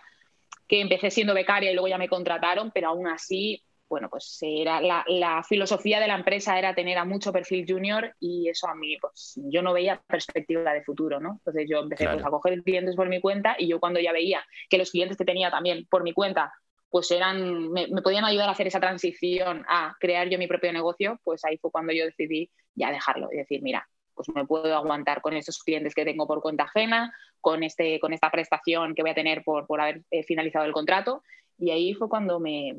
que 0.69 0.80
empecé 0.80 1.12
siendo 1.12 1.34
becaria 1.34 1.69
y 1.69 1.74
luego 1.74 1.89
ya 1.89 1.98
me 1.98 2.07
contrataron, 2.07 2.72
pero 2.72 2.88
aún 2.88 3.07
así 3.07 3.62
bueno, 3.92 4.08
pues 4.10 4.38
era 4.42 4.80
la, 4.80 5.44
filosofía 5.44 6.00
de 6.00 6.08
la 6.08 6.16
empresa 6.16 6.58
era 6.58 6.74
tener 6.74 6.98
a 6.98 7.04
mucho 7.04 7.34
perfil 7.34 7.66
junior 7.68 8.16
y 8.22 8.48
eso 8.48 8.70
a 8.70 8.74
mí, 8.74 8.98
pues 9.02 9.34
yo 9.36 9.62
no 9.62 9.74
veía 9.74 10.02
perspectiva 10.08 10.72
de 10.72 10.82
futuro, 10.82 11.20
¿no? 11.20 11.32
Entonces 11.40 11.68
yo 11.70 11.80
empecé 11.80 12.08
pues, 12.08 12.24
a 12.24 12.30
coger 12.30 12.64
clientes 12.64 12.96
por 12.96 13.10
mi 13.10 13.20
cuenta 13.20 13.58
y 13.60 13.68
yo 13.68 13.82
cuando 13.82 14.00
ya 14.00 14.14
veía 14.14 14.46
que 14.70 14.78
los 14.78 14.92
clientes 14.92 15.18
que 15.18 15.26
tenía 15.26 15.52
también 15.52 15.86
por 15.90 16.04
mi 16.04 16.14
cuenta, 16.14 16.54
pues 16.90 17.12
eran, 17.12 17.70
me, 17.70 17.90
podían 18.02 18.24
ayudar 18.24 18.48
a 18.48 18.54
hacer 18.54 18.68
esa 18.68 18.80
transición 18.80 19.66
a 19.68 19.94
crear 20.00 20.30
yo 20.30 20.38
mi 20.38 20.48
propio 20.48 20.72
negocio, 20.72 21.20
pues 21.26 21.44
ahí 21.44 21.58
fue 21.58 21.70
cuando 21.70 21.92
yo 21.92 22.06
decidí 22.06 22.50
ya 22.74 22.92
dejarlo 22.92 23.28
y 23.30 23.40
decir, 23.40 23.62
mira, 23.62 23.86
pues 24.26 24.36
me 24.36 24.46
puedo 24.46 24.76
aguantar 24.76 25.22
con 25.22 25.34
esos 25.34 25.60
clientes 25.60 25.96
que 25.96 26.06
tengo 26.06 26.28
por 26.28 26.42
cuenta 26.42 26.64
ajena, 26.64 27.14
con, 27.40 27.64
este, 27.64 28.00
con 28.00 28.14
esta 28.14 28.32
prestación 28.32 28.94
que 28.96 29.02
voy 29.02 29.12
a 29.12 29.16
tener 29.16 29.44
por, 29.44 29.68
por 29.68 29.82
haber 29.82 30.04
eh, 30.12 30.24
finalizado 30.24 30.66
el 30.66 30.74
contrato 30.74 31.24
y 31.62 31.70
ahí 31.70 31.94
fue 31.94 32.10
cuando 32.10 32.40
me, 32.40 32.74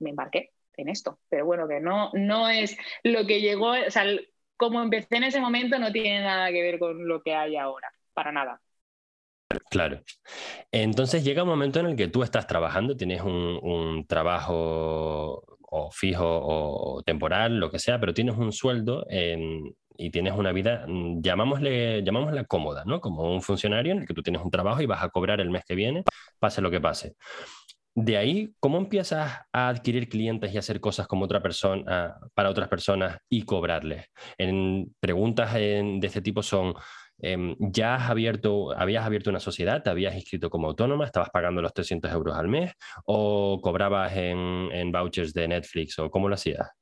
embarqué 0.00 0.52
en 0.76 0.88
esto. 0.88 1.18
Pero 1.28 1.44
bueno, 1.44 1.68
que 1.68 1.78
no, 1.78 2.10
no 2.14 2.48
es 2.48 2.76
lo 3.04 3.26
que 3.26 3.40
llegó, 3.40 3.72
o 3.72 3.90
sea, 3.90 4.04
como 4.56 4.80
empecé 4.82 5.16
en 5.16 5.24
ese 5.24 5.40
momento 5.40 5.78
no 5.78 5.92
tiene 5.92 6.22
nada 6.22 6.50
que 6.50 6.62
ver 6.62 6.78
con 6.78 7.06
lo 7.06 7.22
que 7.22 7.34
hay 7.34 7.56
ahora, 7.56 7.92
para 8.14 8.32
nada. 8.32 8.60
Claro. 9.70 10.02
Entonces 10.72 11.22
llega 11.22 11.42
un 11.42 11.48
momento 11.48 11.80
en 11.80 11.86
el 11.86 11.96
que 11.96 12.08
tú 12.08 12.22
estás 12.22 12.46
trabajando, 12.46 12.96
tienes 12.96 13.22
un, 13.22 14.04
trabajo 14.08 15.44
o 15.70 15.90
fijo 15.90 16.24
o 16.26 17.02
temporal, 17.02 17.58
lo 17.58 17.70
que 17.70 17.78
sea, 17.78 18.00
pero 18.00 18.14
tienes 18.14 18.36
un 18.36 18.52
sueldo 18.52 19.04
y 19.98 20.10
tienes 20.10 20.32
una 20.34 20.52
vida, 20.52 20.84
mm, 20.86 21.20
llamámosle, 21.20 22.02
llamámosla 22.04 22.44
cómoda, 22.44 22.84
¿no? 22.86 23.00
Como 23.00 23.30
un 23.34 23.42
funcionario 23.42 23.92
en 23.92 23.98
el 24.00 24.06
que 24.06 24.14
tú 24.14 24.22
tienes 24.22 24.40
un 24.42 24.50
trabajo 24.50 24.80
y 24.80 24.86
vas 24.86 25.02
a 25.02 25.10
cobrar 25.10 25.40
el 25.40 25.50
mes 25.50 25.64
que 25.66 25.74
viene, 25.74 26.04
pase 26.38 26.62
lo 26.62 26.70
que 26.70 26.80
pase. 26.80 27.16
De 27.94 28.16
ahí, 28.16 28.54
¿cómo 28.60 28.78
empiezas 28.78 29.32
a 29.52 29.68
adquirir 29.68 30.08
clientes 30.08 30.52
y 30.54 30.58
hacer 30.58 30.80
cosas 30.80 31.08
como 31.08 31.24
otra 31.24 31.42
persona, 31.42 32.16
para 32.34 32.50
otras 32.50 32.68
personas 32.68 33.18
y 33.28 33.42
cobrarles? 33.42 34.06
En 34.38 34.94
preguntas 35.00 35.52
de 35.54 35.98
este 36.02 36.22
tipo 36.22 36.42
son, 36.42 36.74
em, 37.20 37.56
¿ya 37.58 37.96
has 37.96 38.10
abierto, 38.10 38.70
habías 38.78 39.04
abierto 39.04 39.30
una 39.30 39.40
sociedad, 39.40 39.82
te 39.82 39.90
habías 39.90 40.14
inscrito 40.14 40.48
como 40.50 40.68
autónoma, 40.68 41.06
estabas 41.06 41.30
pagando 41.30 41.60
los 41.60 41.74
300 41.74 42.12
euros 42.12 42.36
al 42.36 42.46
mes 42.48 42.72
o 43.04 43.60
cobrabas 43.60 44.16
en, 44.16 44.68
en 44.72 44.92
vouchers 44.92 45.34
de 45.34 45.48
Netflix 45.48 45.98
o 45.98 46.08
cómo 46.10 46.28
lo 46.28 46.34
hacías? 46.36 46.77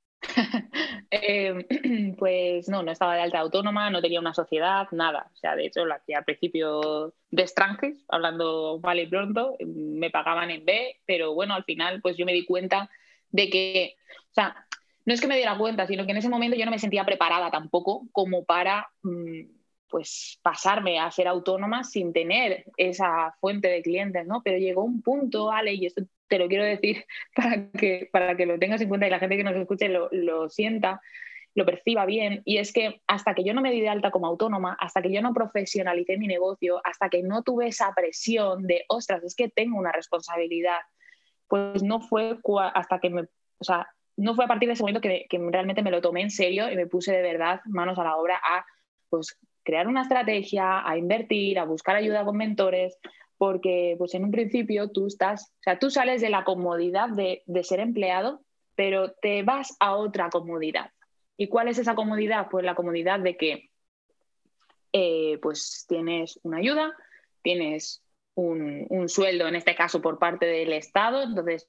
Em, 1.28 1.64
pues 2.16 2.68
no, 2.68 2.85
no 2.85 2.92
estaba 2.92 3.16
de 3.16 3.23
alta 3.23 3.40
autónoma, 3.40 3.90
no 3.90 4.00
tenía 4.00 4.21
una 4.21 4.33
sociedad, 4.33 4.87
nada. 4.92 5.28
O 5.35 5.37
sea, 5.37 5.56
de 5.56 5.66
hecho, 5.66 5.85
lo 5.85 5.95
hacía 5.95 6.18
al 6.18 6.25
principio 6.25 7.14
de 7.30 7.42
extranjeros, 7.42 8.04
hablando 8.09 8.78
mal 8.80 9.00
y 9.00 9.06
pronto, 9.06 9.56
me 9.66 10.11
pagaban 10.11 10.50
en 10.52 10.64
B, 10.64 11.00
pero 11.04 11.35
bueno, 11.35 11.54
al 11.54 11.64
final, 11.64 12.00
pues 12.00 12.16
yo 12.16 12.25
me 12.26 12.33
di 12.33 12.45
cuenta 12.45 12.88
de 13.30 13.50
que, 13.50 13.97
o 14.30 14.35
sea, 14.35 14.66
no 15.04 15.14
es 15.14 15.21
que 15.21 15.26
me 15.26 15.37
diera 15.37 15.59
cuenta, 15.59 15.87
sino 15.88 16.04
que 16.04 16.12
en 16.12 16.18
ese 16.18 16.28
momento 16.28 16.56
yo 16.56 16.64
no 16.64 16.71
me 16.71 16.78
sentía 16.78 17.04
preparada 17.04 17.50
tampoco 17.50 18.06
como 18.12 18.45
para 18.45 18.88
mm, 19.02 19.42
pues 19.88 20.38
pasarme 20.43 20.99
a 20.99 21.11
ser 21.11 21.28
autónoma 21.28 21.85
sin 21.85 22.12
tener 22.12 22.64
esa 22.76 23.35
fuente 23.40 23.69
de 23.69 23.83
clientes, 23.83 24.26
¿no? 24.26 24.43
Pero 24.43 24.59
llegó 24.59 24.85
un 24.85 25.02
punto, 25.02 25.50
Ale, 25.50 25.75
y 25.75 25.87
esto 25.87 26.02
te 26.28 26.38
lo 26.38 26.49
quiero 26.49 26.64
decir 26.64 27.05
para 27.35 27.71
que, 27.71 28.09
para 28.12 28.37
que 28.37 28.47
lo 28.47 28.59
tengas 28.59 28.81
en 28.81 28.88
cuenta 28.88 29.07
y 29.07 29.11
la 29.11 29.19
gente 29.19 29.37
que 29.37 29.45
nos 29.45 29.57
escuche 29.57 29.88
lo, 29.88 30.09
lo 30.12 30.49
sienta, 30.49 31.00
lo 31.55 31.64
perciba 31.64 32.05
bien, 32.05 32.43
y 32.45 32.59
es 32.59 32.73
que 32.73 33.00
hasta 33.07 33.35
que 33.35 33.43
yo 33.43 33.55
no 33.55 33.62
me 33.62 33.71
di 33.71 33.81
de 33.81 33.88
alta 33.88 34.11
como 34.11 34.26
autónoma, 34.26 34.76
hasta 34.78 35.00
que 35.00 35.11
yo 35.11 35.23
no 35.23 35.33
profesionalicé 35.33 36.19
mi 36.19 36.26
negocio, 36.26 36.81
hasta 36.85 37.09
que 37.09 37.23
no 37.23 37.43
tuve 37.43 37.69
esa 37.69 37.95
presión 37.95 38.66
de, 38.66 38.85
ostras, 38.88 39.25
es 39.25 39.35
que 39.35 39.49
tengo 39.49 39.78
una 39.78 39.93
responsabilidad, 39.93 40.81
pues 41.49 41.83
no 41.83 42.00
fue 42.00 42.38
hasta 42.75 42.99
que 42.99 43.09
me, 43.09 43.23
o 43.59 43.64
sea, 43.64 43.88
no 44.16 44.35
fue 44.35 44.45
a 44.45 44.49
partir 44.49 44.69
de 44.69 44.75
ese 44.75 44.83
momento 44.83 45.00
que, 45.00 45.26
que 45.28 45.38
realmente 45.38 45.83
me 45.83 45.90
lo 45.90 46.00
tomé 46.00 46.23
en 46.23 46.31
serio 46.31 46.71
y 46.71 46.76
me 46.76 46.87
puse 46.87 47.12
de 47.12 47.23
verdad 47.23 47.61
manos 47.66 47.99
a 47.99 48.05
la 48.05 48.16
obra 48.16 48.40
a 48.43 48.64
pues 49.09 49.38
crear 49.66 49.88
una 49.88 50.02
estrategia, 50.02 50.88
a 50.88 50.96
invertir, 50.96 51.58
a 51.58 51.64
buscar 51.64 51.96
ayuda 51.96 52.25
con 52.25 52.37
mentores, 52.37 52.96
porque 53.37 53.96
pues 53.99 54.14
en 54.14 54.25
un 54.25 54.30
principio 54.30 54.90
tú 54.90 55.08
estás, 55.08 55.52
o 55.58 55.62
sea, 55.62 55.78
tú 55.78 55.90
sales 55.90 56.20
de 56.20 56.30
la 56.30 56.44
comodidad 56.44 57.08
de, 57.11 57.42
ser 57.64 57.80
empleado, 57.80 58.40
pero 58.76 59.12
te 59.12 59.42
vas 59.42 59.76
a 59.80 59.96
otra 59.96 60.30
comodidad. 60.30 60.92
¿Y 61.37 61.49
cuál 61.49 61.68
es 61.68 61.78
esa 61.78 61.96
comodidad? 61.96 62.46
Pues 62.49 62.64
la 62.64 62.76
comodidad 62.76 63.18
de 63.18 63.37
que 63.37 63.70
eh, 64.92 65.38
pues 65.42 65.85
tienes 65.88 66.38
una 66.44 66.58
ayuda, 66.58 66.94
tienes 67.42 68.02
un, 68.35 68.87
un, 68.88 69.08
sueldo, 69.08 69.49
en 69.49 69.56
este 69.56 69.75
caso 69.75 70.00
por 70.00 70.18
parte 70.18 70.46
del 70.46 70.73
Estado, 70.73 71.23
entonces 71.23 71.68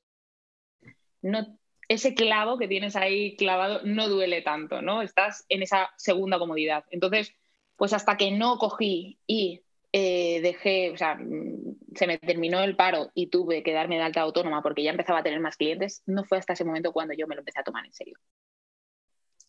no, 1.21 1.57
ese 1.87 2.13
clavo 2.13 2.57
que 2.57 2.67
tienes 2.67 2.95
ahí 2.95 3.35
clavado 3.37 3.81
no 3.83 4.07
duele 4.07 4.41
tanto, 4.41 4.81
¿no? 4.81 5.01
Estás 5.01 5.45
en 5.49 5.63
esa 5.63 5.89
segunda 5.97 6.37
comodidad. 6.37 6.85
Entonces, 6.91 7.33
pues 7.77 7.93
hasta 7.93 8.17
que 8.17 8.31
no 8.31 8.57
cogí 8.57 9.19
y 9.25 9.61
eh, 9.93 10.41
dejé, 10.41 10.91
o 10.91 10.97
sea, 10.97 11.15
mm, 11.15 11.77
se 11.95 12.07
me 12.07 12.17
terminó 12.17 12.61
el 12.61 12.75
paro 12.75 13.09
y 13.13 13.27
tuve 13.27 13.63
que 13.63 13.71
darme 13.71 13.95
de 13.95 14.03
alta 14.03 14.21
autónoma 14.21 14.61
porque 14.61 14.83
ya 14.83 14.91
empezaba 14.91 15.19
a 15.19 15.23
tener 15.23 15.39
más 15.39 15.55
clientes, 15.55 16.03
no 16.05 16.25
fue 16.25 16.37
hasta 16.37 16.53
ese 16.53 16.65
momento 16.65 16.91
cuando 16.91 17.13
yo 17.13 17.27
me 17.27 17.35
lo 17.35 17.41
empecé 17.41 17.61
a 17.61 17.63
tomar 17.63 17.85
en 17.85 17.93
serio. 17.93 18.17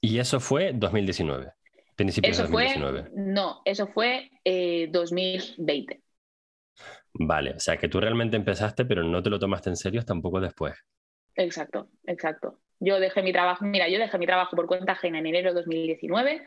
¿Y 0.00 0.18
eso 0.18 0.38
fue 0.38 0.72
2019? 0.72 1.52
Principios 1.96 2.38
eso 2.38 2.44
de 2.44 2.52
2019. 2.52 3.02
Fue, 3.02 3.10
no, 3.16 3.62
eso 3.64 3.88
fue 3.88 4.30
2020. 4.44 5.94
Eh, 5.94 6.00
vale, 7.14 7.54
o 7.54 7.60
sea 7.60 7.76
que 7.76 7.88
tú 7.88 8.00
realmente 8.00 8.36
empezaste, 8.36 8.84
pero 8.84 9.02
no 9.02 9.22
te 9.22 9.30
lo 9.30 9.40
tomaste 9.40 9.70
en 9.70 9.76
serio 9.76 9.98
hasta 9.98 10.12
un 10.12 10.22
poco 10.22 10.40
después. 10.40 10.76
Exacto, 11.34 11.88
exacto. 12.04 12.60
Yo 12.80 13.00
dejé 13.00 13.22
mi 13.22 13.32
trabajo, 13.32 13.64
mira, 13.64 13.88
yo 13.88 13.98
dejé 13.98 14.18
mi 14.18 14.26
trabajo 14.26 14.56
por 14.56 14.66
cuenta 14.66 14.92
ajena 14.92 15.18
en 15.18 15.26
enero 15.26 15.50
de 15.50 15.54
2019. 15.56 16.46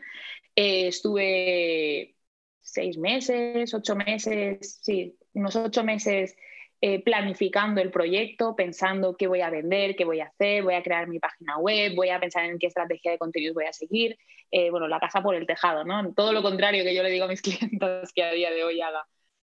Eh, 0.56 0.88
estuve 0.88 2.16
seis 2.60 2.98
meses, 2.98 3.74
ocho 3.74 3.96
meses, 3.96 4.80
sí, 4.82 5.16
unos 5.34 5.56
ocho 5.56 5.84
meses 5.84 6.36
eh, 6.80 7.02
planificando 7.02 7.80
el 7.80 7.90
proyecto, 7.90 8.56
pensando 8.56 9.16
qué 9.16 9.28
voy 9.28 9.40
a 9.40 9.50
vender, 9.50 9.94
qué 9.94 10.04
voy 10.04 10.20
a 10.20 10.26
hacer, 10.26 10.64
voy 10.64 10.74
a 10.74 10.82
crear 10.82 11.06
mi 11.08 11.18
página 11.20 11.58
web, 11.58 11.94
voy 11.94 12.08
a 12.10 12.18
pensar 12.20 12.44
en 12.44 12.58
qué 12.58 12.66
estrategia 12.66 13.12
de 13.12 13.18
contenidos 13.18 13.54
voy 13.54 13.66
a 13.66 13.72
seguir. 13.72 14.18
Eh, 14.50 14.70
bueno, 14.70 14.88
la 14.88 14.98
casa 15.00 15.22
por 15.22 15.34
el 15.36 15.46
tejado, 15.46 15.84
¿no? 15.84 16.12
Todo 16.14 16.32
lo 16.32 16.42
contrario 16.42 16.82
que 16.84 16.94
yo 16.94 17.02
le 17.02 17.10
digo 17.10 17.24
a 17.26 17.28
mis 17.28 17.42
clientes 17.42 18.12
que 18.14 18.24
a 18.24 18.32
día 18.32 18.50
de 18.50 18.64
hoy 18.64 18.80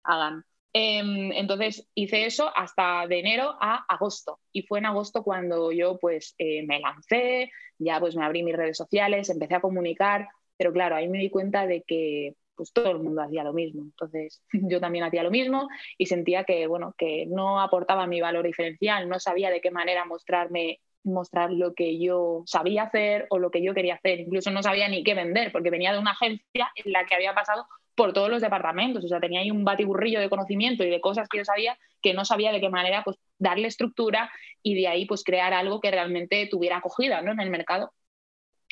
hagan. 0.04 0.44
Em, 0.72 1.32
entonces 1.32 1.88
hice 1.94 2.26
eso 2.26 2.50
hasta 2.54 3.06
de 3.06 3.20
enero 3.20 3.56
a 3.60 3.84
agosto 3.88 4.40
y 4.52 4.62
fue 4.62 4.78
en 4.78 4.86
agosto 4.86 5.22
cuando 5.22 5.72
yo 5.72 5.98
pues 5.98 6.34
eh, 6.36 6.66
me 6.66 6.80
lancé, 6.80 7.50
ya 7.78 7.98
pues 7.98 8.14
me 8.14 8.24
abrí 8.24 8.42
mis 8.42 8.56
redes 8.56 8.76
sociales, 8.76 9.30
empecé 9.30 9.54
a 9.54 9.60
comunicar, 9.60 10.28
pero 10.58 10.72
claro, 10.72 10.96
ahí 10.96 11.08
me 11.08 11.18
di 11.18 11.30
cuenta 11.30 11.66
de 11.66 11.82
que 11.82 12.34
pues 12.54 12.72
todo 12.72 12.90
el 12.90 12.98
mundo 12.98 13.22
hacía 13.22 13.44
lo 13.44 13.52
mismo. 13.52 13.82
Entonces 13.82 14.42
yo 14.52 14.80
también 14.80 15.04
hacía 15.04 15.22
lo 15.22 15.30
mismo 15.30 15.68
y 15.98 16.06
sentía 16.06 16.44
que, 16.44 16.66
bueno, 16.66 16.94
que 16.98 17.26
no 17.26 17.60
aportaba 17.60 18.06
mi 18.06 18.20
valor 18.20 18.44
diferencial, 18.44 19.08
no 19.08 19.18
sabía 19.20 19.50
de 19.50 19.60
qué 19.60 19.70
manera 19.70 20.04
mostrarme 20.04 20.80
mostrar 21.04 21.52
lo 21.52 21.72
que 21.74 21.98
yo 21.98 22.42
sabía 22.46 22.82
hacer 22.84 23.26
o 23.30 23.38
lo 23.38 23.50
que 23.50 23.62
yo 23.62 23.74
quería 23.74 23.94
hacer. 23.94 24.20
Incluso 24.20 24.50
no 24.50 24.62
sabía 24.62 24.88
ni 24.88 25.04
qué 25.04 25.14
vender, 25.14 25.52
porque 25.52 25.70
venía 25.70 25.92
de 25.92 26.00
una 26.00 26.10
agencia 26.10 26.72
en 26.74 26.92
la 26.92 27.06
que 27.06 27.14
había 27.14 27.34
pasado 27.34 27.66
por 27.96 28.12
todos 28.12 28.30
los 28.30 28.42
departamentos. 28.42 29.04
O 29.04 29.08
sea, 29.08 29.18
tenía 29.18 29.40
ahí 29.40 29.50
un 29.50 29.64
batiburrillo 29.64 30.20
de 30.20 30.28
conocimiento 30.28 30.84
y 30.84 30.90
de 30.90 31.00
cosas 31.00 31.28
que 31.28 31.38
yo 31.38 31.44
sabía 31.44 31.76
que 32.02 32.14
no 32.14 32.24
sabía 32.24 32.52
de 32.52 32.60
qué 32.60 32.68
manera 32.68 33.02
pues, 33.02 33.16
darle 33.38 33.66
estructura 33.66 34.30
y 34.62 34.76
de 34.76 34.86
ahí 34.86 35.06
pues, 35.06 35.24
crear 35.24 35.52
algo 35.52 35.80
que 35.80 35.90
realmente 35.90 36.46
tuviera 36.48 36.76
acogida 36.76 37.22
¿no? 37.22 37.32
en 37.32 37.40
el 37.40 37.50
mercado. 37.50 37.92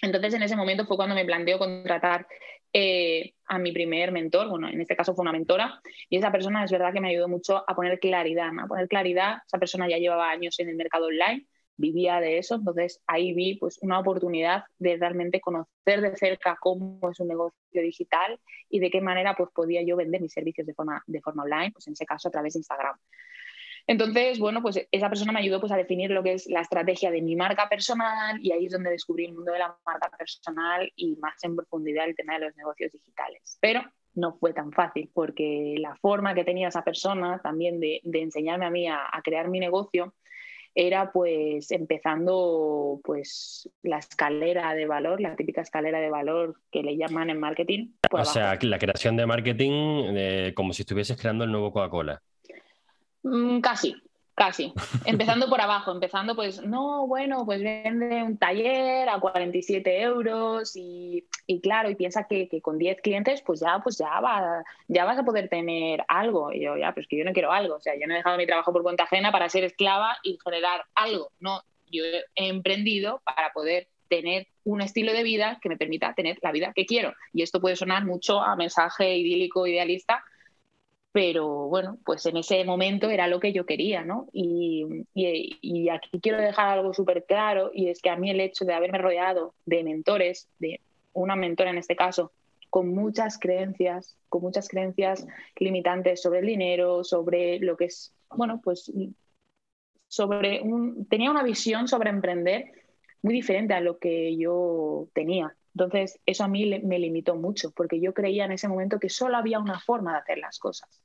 Entonces, 0.02 0.34
en 0.34 0.42
ese 0.42 0.56
momento 0.56 0.86
fue 0.86 0.96
cuando 0.96 1.14
me 1.14 1.24
planteó 1.24 1.58
contratar 1.58 2.26
eh, 2.72 3.34
a 3.46 3.58
mi 3.58 3.72
primer 3.72 4.12
mentor, 4.12 4.48
bueno, 4.48 4.68
en 4.68 4.80
este 4.80 4.96
caso 4.96 5.14
fue 5.14 5.22
una 5.22 5.32
mentora, 5.32 5.80
y 6.08 6.16
esa 6.16 6.32
persona 6.32 6.64
es 6.64 6.72
verdad 6.72 6.92
que 6.92 7.00
me 7.00 7.08
ayudó 7.08 7.28
mucho 7.28 7.64
a 7.66 7.74
poner 7.74 8.00
claridad, 8.00 8.50
a 8.60 8.66
poner 8.66 8.88
claridad, 8.88 9.38
esa 9.46 9.58
persona 9.58 9.88
ya 9.88 9.98
llevaba 9.98 10.30
años 10.30 10.58
en 10.58 10.68
el 10.68 10.76
mercado 10.76 11.06
online, 11.06 11.46
vivía 11.76 12.20
de 12.20 12.38
eso, 12.38 12.56
entonces 12.56 13.02
ahí 13.06 13.34
vi 13.34 13.56
pues 13.56 13.78
una 13.82 13.98
oportunidad 13.98 14.64
de 14.78 14.96
realmente 14.96 15.40
conocer 15.40 16.00
de 16.00 16.16
cerca 16.16 16.56
cómo 16.60 17.10
es 17.10 17.20
un 17.20 17.28
negocio 17.28 17.58
digital 17.72 18.38
y 18.68 18.78
de 18.78 18.90
qué 18.90 19.00
manera 19.00 19.34
pues 19.36 19.50
podía 19.52 19.82
yo 19.82 19.96
vender 19.96 20.20
mis 20.20 20.32
servicios 20.32 20.66
de 20.66 20.74
forma, 20.74 21.02
de 21.06 21.20
forma 21.20 21.42
online, 21.42 21.72
pues 21.72 21.86
en 21.86 21.94
ese 21.94 22.06
caso 22.06 22.28
a 22.28 22.30
través 22.30 22.54
de 22.54 22.60
Instagram. 22.60 22.96
Entonces, 23.86 24.38
bueno, 24.38 24.62
pues 24.62 24.80
esa 24.90 25.08
persona 25.10 25.32
me 25.32 25.40
ayudó 25.40 25.60
pues 25.60 25.70
a 25.70 25.76
definir 25.76 26.10
lo 26.10 26.22
que 26.22 26.32
es 26.32 26.46
la 26.46 26.62
estrategia 26.62 27.10
de 27.10 27.20
mi 27.20 27.36
marca 27.36 27.68
personal 27.68 28.38
y 28.40 28.52
ahí 28.52 28.66
es 28.66 28.72
donde 28.72 28.90
descubrí 28.90 29.26
el 29.26 29.34
mundo 29.34 29.52
de 29.52 29.58
la 29.58 29.76
marca 29.84 30.10
personal 30.16 30.90
y 30.96 31.16
más 31.16 31.42
en 31.44 31.54
profundidad 31.54 32.06
el 32.06 32.16
tema 32.16 32.34
de 32.34 32.46
los 32.46 32.56
negocios 32.56 32.92
digitales. 32.92 33.58
Pero 33.60 33.82
no 34.14 34.38
fue 34.38 34.54
tan 34.54 34.72
fácil 34.72 35.10
porque 35.12 35.74
la 35.78 35.96
forma 35.96 36.34
que 36.34 36.44
tenía 36.44 36.68
esa 36.68 36.82
persona 36.82 37.40
también 37.42 37.78
de, 37.78 38.00
enseñarme 38.04 38.64
a 38.64 38.70
mí 38.70 38.88
a 38.88 39.20
crear 39.22 39.48
mi 39.48 39.60
negocio 39.60 40.14
era 40.74 41.12
pues 41.12 41.70
empezando 41.70 43.00
pues 43.04 43.68
la 43.82 43.98
escalera 43.98 44.74
de 44.74 44.86
valor, 44.86 45.20
la 45.20 45.36
típica 45.36 45.60
escalera 45.60 46.00
de 46.00 46.10
valor 46.10 46.56
que 46.70 46.82
le 46.82 46.96
llaman 46.96 47.30
en 47.30 47.38
marketing. 47.38 47.92
O 48.10 48.24
sea, 48.24 48.58
la 48.60 48.78
creación 48.78 49.16
de 49.16 49.26
marketing 49.26 50.04
eh, 50.16 50.52
como 50.54 50.72
si 50.72 50.82
estuvieses 50.82 51.16
creando 51.16 51.44
el 51.44 51.52
nuevo 51.52 51.72
Coca-Cola. 51.72 52.20
Mm, 53.22 53.60
casi, 53.60 53.94
Casi, 54.34 54.72
empezando 55.04 55.48
por 55.48 55.60
abajo, 55.60 55.92
empezando 55.92 56.34
pues, 56.34 56.60
no, 56.60 57.06
bueno, 57.06 57.44
pues 57.46 57.62
vende 57.62 58.20
un 58.24 58.36
taller 58.36 59.08
a 59.08 59.20
47 59.20 60.02
euros 60.02 60.72
y, 60.74 61.24
claro, 61.62 61.88
y 61.88 61.94
piensa 61.94 62.26
que, 62.28 62.48
que, 62.48 62.60
con 62.60 62.76
10 62.76 63.00
clientes 63.00 63.42
pues 63.42 63.60
ya, 63.60 63.80
pues 63.82 63.96
ya, 63.96 64.18
va, 64.20 64.64
ya 64.88 65.04
vas 65.04 65.18
a 65.18 65.24
poder 65.24 65.48
tener 65.48 66.04
algo. 66.08 66.52
Y 66.52 66.64
yo, 66.64 66.76
ya, 66.76 66.92
pues 66.92 67.06
que 67.06 67.16
yo 67.16 67.24
no 67.24 67.32
quiero 67.32 67.52
algo, 67.52 67.76
o 67.76 67.80
sea, 67.80 67.94
yo 67.94 68.08
no 68.08 68.14
he 68.14 68.16
dejado 68.16 68.36
mi 68.36 68.46
trabajo 68.46 68.72
por 68.72 68.82
cuenta 68.82 69.04
ajena 69.04 69.30
para 69.30 69.48
ser 69.48 69.62
esclava 69.62 70.16
y 70.24 70.36
generar 70.42 70.84
algo, 70.96 71.30
no, 71.38 71.62
yo 71.90 72.02
he 72.04 72.48
emprendido 72.48 73.22
para 73.24 73.52
poder 73.52 73.86
tener 74.08 74.48
un 74.64 74.80
estilo 74.80 75.12
de 75.12 75.22
vida 75.22 75.58
que 75.62 75.68
me 75.68 75.76
permita 75.76 76.14
tener 76.14 76.38
la 76.42 76.52
vida 76.52 76.72
que 76.74 76.86
quiero. 76.86 77.14
Y 77.32 77.42
esto 77.42 77.60
puede 77.60 77.76
sonar 77.76 78.04
mucho 78.04 78.40
a 78.40 78.56
mensaje 78.56 79.16
idílico, 79.16 79.66
idealista, 79.66 80.24
pero 81.14 81.68
bueno, 81.68 81.96
pues 82.04 82.26
en 82.26 82.38
ese 82.38 82.64
momento 82.64 83.08
era 83.08 83.28
lo 83.28 83.38
que 83.38 83.52
yo 83.52 83.64
quería, 83.64 84.04
¿no? 84.04 84.26
Y, 84.32 85.06
y, 85.14 85.88
aquí 85.88 86.18
quiero 86.20 86.38
dejar 86.38 86.70
algo 86.70 86.92
súper 86.92 87.24
claro, 87.24 87.70
y 87.72 87.88
es 87.88 88.02
que 88.02 88.10
a 88.10 88.16
mí 88.16 88.32
el 88.32 88.40
hecho 88.40 88.64
de 88.64 88.74
haberme 88.74 88.98
rodeado 88.98 89.54
de 89.64 89.84
mentores, 89.84 90.48
de 90.58 90.80
una 91.12 91.36
mentora 91.36 91.70
en 91.70 91.78
este 91.78 91.94
caso, 91.94 92.32
con 92.68 92.88
muchas 92.88 93.38
creencias, 93.38 94.16
con 94.28 94.42
muchas 94.42 94.68
creencias 94.68 95.24
limitantes 95.54 96.20
sobre 96.20 96.40
el 96.40 96.46
dinero, 96.46 97.04
sobre 97.04 97.60
lo 97.60 97.76
que 97.76 97.84
es, 97.84 98.12
bueno, 98.30 98.60
pues 98.60 98.90
sobre 100.08 100.62
un, 100.62 101.06
tenía 101.06 101.30
una 101.30 101.44
visión 101.44 101.86
sobre 101.86 102.10
emprender 102.10 102.72
muy 103.22 103.34
diferente 103.34 103.72
a 103.72 103.80
lo 103.80 103.98
que 103.98 104.36
yo 104.36 105.06
tenía. 105.14 105.54
Entonces, 105.74 106.20
eso 106.24 106.44
a 106.44 106.48
mí 106.48 106.80
me 106.84 106.98
limitó 106.98 107.36
mucho, 107.36 107.72
porque 107.72 108.00
yo 108.00 108.14
creía 108.14 108.44
en 108.44 108.52
ese 108.52 108.68
momento 108.68 109.00
que 109.00 109.08
solo 109.08 109.36
había 109.36 109.58
una 109.58 109.80
forma 109.80 110.12
de 110.12 110.18
hacer 110.18 110.38
las 110.38 110.58
cosas 110.58 111.02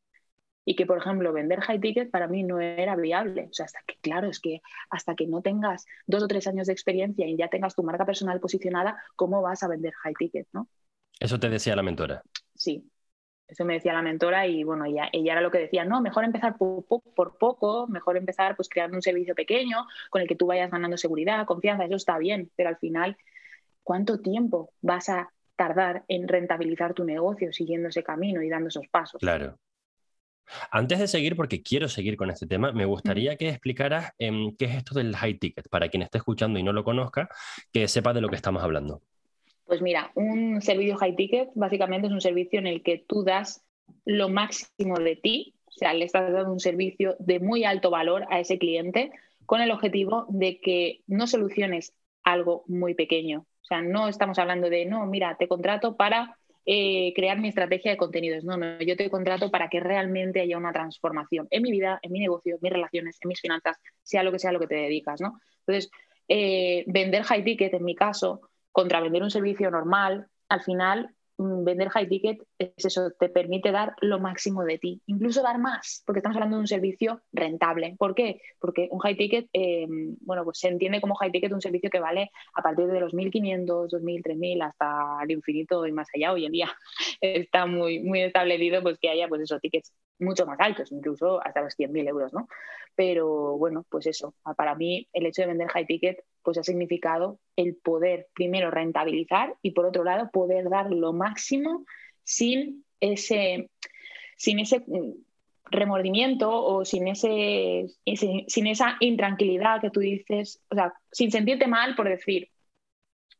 y 0.65 0.75
que, 0.75 0.85
por 0.85 0.99
ejemplo, 0.99 1.33
vender 1.33 1.61
high 1.61 1.79
ticket 1.79 2.11
para 2.11 2.27
mí 2.27 2.43
no 2.43 2.59
era 2.59 2.95
viable. 2.95 3.47
O 3.49 3.53
sea, 3.53 3.65
hasta 3.65 3.79
que, 3.87 3.95
claro, 4.01 4.29
es 4.29 4.39
que 4.39 4.61
hasta 4.91 5.15
que 5.15 5.25
no 5.25 5.41
tengas 5.41 5.87
dos 6.05 6.21
o 6.21 6.27
tres 6.27 6.45
años 6.45 6.67
de 6.67 6.73
experiencia 6.73 7.25
y 7.27 7.35
ya 7.37 7.47
tengas 7.47 7.75
tu 7.75 7.81
marca 7.83 8.05
personal 8.05 8.39
posicionada, 8.39 9.01
¿cómo 9.15 9.41
vas 9.41 9.63
a 9.63 9.67
vender 9.67 9.93
high 10.03 10.13
ticket, 10.13 10.47
no? 10.53 10.67
Eso 11.19 11.39
te 11.39 11.49
decía 11.49 11.75
la 11.75 11.81
mentora. 11.81 12.21
Sí, 12.53 12.87
eso 13.47 13.65
me 13.65 13.73
decía 13.73 13.93
la 13.93 14.03
mentora 14.03 14.45
y 14.45 14.63
bueno, 14.63 14.85
ella, 14.85 15.09
ella 15.11 15.31
era 15.31 15.41
lo 15.41 15.49
que 15.49 15.57
decía, 15.57 15.83
no, 15.85 16.01
mejor 16.01 16.23
empezar 16.23 16.55
por, 16.57 16.85
poco, 16.85 17.87
mejor 17.87 18.15
empezar 18.15 18.55
pues 18.55 18.69
creando 18.69 18.95
un 18.95 19.01
servicio 19.01 19.33
pequeño 19.33 19.87
con 20.11 20.21
el 20.21 20.27
que 20.27 20.35
tú 20.35 20.45
vayas 20.45 20.69
ganando 20.69 20.97
seguridad, 20.97 21.47
confianza, 21.47 21.85
eso 21.85 21.95
está 21.95 22.19
bien, 22.19 22.51
pero 22.55 22.69
al 22.69 22.77
final, 22.77 23.17
¿cuánto 23.89 24.19
tiempo 24.19 24.71
vas 24.81 25.09
a 25.09 25.33
tardar 25.55 26.03
en 26.07 26.27
rentabilizar 26.27 26.93
tu 26.93 27.03
negocio 27.05 27.51
siguiendo 27.51 27.89
ese 27.89 28.03
camino 28.03 28.43
y 28.43 28.47
dando 28.47 28.67
esos 28.67 28.87
pasos? 28.87 29.19
Claro. 29.19 29.57
Antes 30.69 30.99
de 30.99 31.07
seguir, 31.07 31.35
porque 31.35 31.63
quiero 31.63 31.87
seguir 31.87 32.15
con 32.15 32.29
este 32.29 32.45
tema, 32.45 32.71
me 32.71 32.85
gustaría 32.85 33.35
que 33.35 33.49
explicaras 33.49 34.11
em, 34.19 34.55
qué 34.55 34.65
es 34.65 34.75
esto 34.75 34.93
del 34.93 35.15
high 35.15 35.39
ticket, 35.39 35.69
para 35.69 35.89
quien 35.89 36.03
esté 36.03 36.19
escuchando 36.19 36.59
y 36.59 36.63
no 36.63 36.71
lo 36.71 36.83
conozca, 36.83 37.29
que 37.73 37.87
sepa 37.87 38.13
de 38.13 38.21
lo 38.21 38.29
que 38.29 38.35
estamos 38.35 38.61
hablando. 38.61 39.01
Pues 39.65 39.81
mira, 39.81 40.11
un 40.13 40.61
servicio 40.61 40.95
high 40.95 41.15
ticket 41.15 41.49
básicamente 41.55 42.05
es 42.05 42.13
un 42.13 42.21
servicio 42.21 42.59
en 42.59 42.67
el 42.67 42.83
que 42.83 43.03
tú 43.07 43.23
das 43.23 43.65
lo 44.05 44.29
máximo 44.29 44.99
de 44.99 45.15
ti, 45.15 45.55
o 45.65 45.71
sea, 45.71 45.95
le 45.95 46.05
estás 46.05 46.31
dando 46.31 46.53
un 46.53 46.59
servicio 46.59 47.15
de 47.17 47.39
muy 47.39 47.63
alto 47.63 47.89
valor 47.89 48.27
a 48.29 48.39
ese 48.39 48.59
cliente 48.59 49.11
con 49.47 49.61
el 49.61 49.71
objetivo 49.71 50.27
de 50.29 50.61
que 50.61 51.01
no 51.07 51.25
soluciones 51.25 51.95
algo 52.23 52.65
muy 52.67 52.93
pequeño. 52.93 53.47
O 53.69 53.75
sea, 53.75 53.81
no 53.83 54.07
estamos 54.07 54.39
hablando 54.39 54.67
de, 54.67 54.85
no, 54.85 55.05
mira, 55.05 55.35
te 55.37 55.47
contrato 55.47 55.95
para 55.95 56.35
eh, 56.65 57.13
crear 57.15 57.37
mi 57.37 57.49
estrategia 57.49 57.91
de 57.91 57.97
contenidos. 57.97 58.43
No, 58.43 58.57
no, 58.57 58.79
yo 58.79 58.97
te 58.97 59.11
contrato 59.11 59.51
para 59.51 59.69
que 59.69 59.79
realmente 59.79 60.41
haya 60.41 60.57
una 60.57 60.73
transformación 60.73 61.47
en 61.51 61.61
mi 61.61 61.69
vida, 61.69 61.99
en 62.01 62.11
mi 62.11 62.19
negocio, 62.19 62.55
en 62.55 62.59
mis 62.63 62.73
relaciones, 62.73 63.17
en 63.21 63.27
mis 63.27 63.39
finanzas, 63.39 63.77
sea 64.01 64.23
lo 64.23 64.31
que 64.31 64.39
sea 64.39 64.51
lo 64.51 64.59
que 64.59 64.65
te 64.65 64.73
dedicas, 64.73 65.21
¿no? 65.21 65.39
Entonces, 65.59 65.91
eh, 66.27 66.83
vender 66.87 67.21
high 67.25 67.43
ticket, 67.43 67.75
en 67.75 67.85
mi 67.85 67.93
caso, 67.93 68.41
contra 68.71 69.01
vender 69.01 69.21
un 69.21 69.29
servicio 69.29 69.69
normal, 69.69 70.27
al 70.47 70.63
final 70.63 71.15
vender 71.69 71.89
high 71.89 72.07
ticket 72.07 72.39
es 72.57 72.85
eso, 72.85 73.11
te 73.19 73.29
permite 73.29 73.71
dar 73.71 73.95
lo 74.01 74.19
máximo 74.19 74.63
de 74.63 74.77
ti, 74.77 75.01
incluso 75.05 75.41
dar 75.41 75.59
más, 75.59 76.03
porque 76.05 76.19
estamos 76.19 76.35
hablando 76.35 76.57
de 76.57 76.61
un 76.61 76.67
servicio 76.67 77.21
rentable. 77.31 77.95
¿Por 77.97 78.15
qué? 78.15 78.41
Porque 78.59 78.87
un 78.91 78.99
high 78.99 79.15
ticket, 79.15 79.49
em, 79.53 80.15
bueno, 80.21 80.43
pues 80.43 80.59
se 80.59 80.67
entiende 80.67 81.01
como 81.01 81.15
high 81.15 81.31
ticket 81.31 81.51
un 81.51 81.61
servicio 81.61 81.89
que 81.89 81.99
vale 81.99 82.31
a 82.53 82.61
partir 82.61 82.87
de 82.87 82.99
los 82.99 83.13
1.500, 83.13 83.91
2.000, 83.91 84.21
3.000 84.23 84.61
hasta 84.61 85.19
el 85.23 85.31
infinito 85.31 85.85
y 85.85 85.91
más 85.91 86.07
allá. 86.13 86.33
Hoy 86.33 86.45
en 86.45 86.51
día 86.51 86.69
está 87.21 87.65
muy, 87.65 87.99
muy 87.99 88.21
establecido 88.21 88.81
pues 88.81 88.97
que 88.99 89.09
haya 89.09 89.27
pues 89.27 89.41
esos 89.41 89.61
tickets 89.61 89.93
mucho 90.19 90.45
más 90.45 90.59
altos, 90.59 90.91
incluso 90.91 91.41
hasta 91.45 91.61
los 91.61 91.75
100.000 91.77 92.07
euros, 92.07 92.33
¿no? 92.33 92.47
Pero 92.95 93.57
bueno, 93.57 93.85
pues 93.89 94.07
eso, 94.07 94.35
para 94.57 94.75
mí 94.75 95.07
el 95.13 95.25
hecho 95.25 95.43
de 95.43 95.47
vender 95.47 95.69
high 95.69 95.85
ticket 95.85 96.23
pues 96.49 96.57
ha 96.57 96.63
significado 96.63 97.37
el 97.55 97.75
poder 97.75 98.27
primero 98.33 98.71
rentabilizar 98.71 99.53
y 99.61 99.69
por 99.69 99.85
otro 99.85 100.03
lado 100.03 100.31
poder 100.31 100.67
dar 100.67 100.89
lo 100.89 101.13
máximo 101.13 101.85
sin 102.23 102.85
ese, 102.99 103.69
sin 104.35 104.57
ese 104.57 104.79
mm, 104.79 105.11
remordimiento 105.65 106.49
o 106.51 106.85
sin, 106.85 107.07
ese, 107.07 107.85
sin 108.47 108.65
esa 108.65 108.97
intranquilidad 108.99 109.79
que 109.79 109.91
tú 109.91 109.99
dices, 109.99 110.59
o 110.71 110.75
sea, 110.75 110.91
sin 111.11 111.29
sentirte 111.29 111.67
mal 111.67 111.95
por 111.95 112.09
decir, 112.09 112.49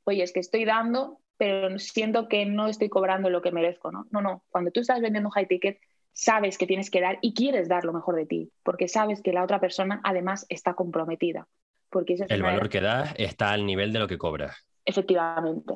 oye, 0.04 0.22
es 0.22 0.32
que 0.32 0.42
estoy 0.42 0.66
dando, 0.66 1.22
pero 1.36 1.80
siento 1.80 2.28
que 2.28 2.46
no 2.46 2.68
estoy 2.68 2.90
cobrando 2.90 3.32
lo 3.32 3.42
que 3.42 3.52
merezco, 3.52 3.92
¿no? 3.92 4.06
No, 4.12 4.22
no, 4.22 4.44
cuando 4.50 4.70
tú 4.70 4.82
estás 4.82 5.02
vendiendo 5.02 5.32
high 5.32 5.48
ticket, 5.48 5.80
sabes 6.14 6.60
que 6.60 6.68
tienes 6.68 6.92
que 6.92 7.02
dar 7.02 7.18
y 7.24 7.34
quieres 7.34 7.70
dar 7.70 7.86
lo 7.86 7.94
mejor 7.94 8.18
de 8.18 8.28
ti, 8.28 8.52
porque 8.62 8.88
sabes 8.88 9.24
que 9.24 9.34
la 9.34 9.44
otra 9.44 9.60
persona 9.60 10.00
además 10.04 10.46
está 10.48 10.76
comprometida. 10.76 11.48
Porque 11.90 12.16
el 12.28 12.44
valor 12.44 12.70
que 12.70 12.82
das 12.82 13.14
está 13.18 13.52
al 13.52 13.66
nivel 13.66 13.92
de 13.92 14.00
lo 14.00 14.08
que 14.08 14.18
cobras. 14.18 14.56
Efectivamente. 14.86 15.74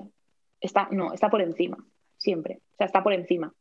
Está, 0.60 0.88
no, 0.92 1.14
está 1.14 1.30
por 1.30 1.42
encima, 1.42 1.78
siempre. 2.18 2.62
O 2.74 2.76
sea, 2.78 2.86
está 2.86 3.04
por 3.04 3.14
encima. 3.14 3.54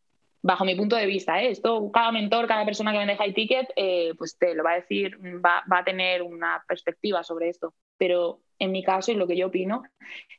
Bajo 0.42 0.64
mi 0.64 0.74
punto 0.74 0.96
de 0.96 1.06
vista, 1.06 1.40
¿eh? 1.40 1.50
esto 1.50 1.90
cada 1.92 2.10
mentor, 2.10 2.48
cada 2.48 2.64
persona 2.64 2.92
que 2.92 2.98
vende 2.98 3.16
high 3.16 3.32
ticket, 3.32 3.68
eh, 3.76 4.12
pues 4.18 4.36
te 4.36 4.54
lo 4.54 4.64
va 4.64 4.72
a 4.72 4.80
decir, 4.80 5.16
va, 5.44 5.62
va 5.72 5.78
a 5.78 5.84
tener 5.84 6.22
una 6.22 6.62
perspectiva 6.66 7.22
sobre 7.22 7.48
esto. 7.48 7.74
Pero 7.96 8.40
en 8.58 8.72
mi 8.72 8.82
caso 8.82 9.12
y 9.12 9.14
lo 9.14 9.26
que 9.26 9.36
yo 9.36 9.46
opino 9.46 9.84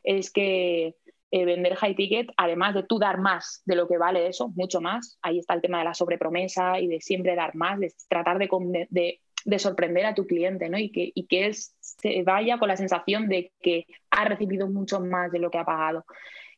es 0.03 0.29
que 0.29 0.96
eh, 1.36 1.46
vender 1.46 1.75
high 1.77 1.96
ticket, 1.96 2.29
además 2.38 2.75
de 2.75 2.84
tú 2.84 3.00
dar 3.00 3.17
más 3.17 3.63
de 3.65 3.75
lo 3.75 3.88
que 3.88 3.98
vale 3.98 4.27
eso, 4.27 4.50
mucho 4.50 4.82
más, 4.82 5.17
ahí 5.24 5.39
está 5.39 5.55
el 5.55 5.62
tema 5.62 5.79
de 5.79 5.86
la 5.86 5.96
sobrepromesa 5.96 6.79
y 6.79 6.86
de 6.86 7.01
siempre 7.01 7.36
dar 7.36 7.55
más, 7.55 7.79
de 7.79 7.91
tratar 8.08 8.38
de, 8.38 8.88
de, 8.91 9.20
de 9.46 9.60
sorprender 9.60 10.06
a 10.06 10.14
tu 10.14 10.26
cliente 10.26 10.70
¿no? 10.70 10.78
y, 10.78 10.92
que, 10.92 11.12
y 11.14 11.26
que 11.26 11.46
él 11.46 11.56
se 11.80 12.24
vaya 12.24 12.58
con 12.58 12.68
la 12.68 12.78
sensación 12.78 13.28
de 13.28 13.52
que 13.62 13.86
ha 14.10 14.26
recibido 14.26 14.68
mucho 14.68 15.00
más 15.00 15.32
de 15.32 15.40
lo 15.40 15.52
que 15.52 15.58
ha 15.58 15.66
pagado. 15.66 16.06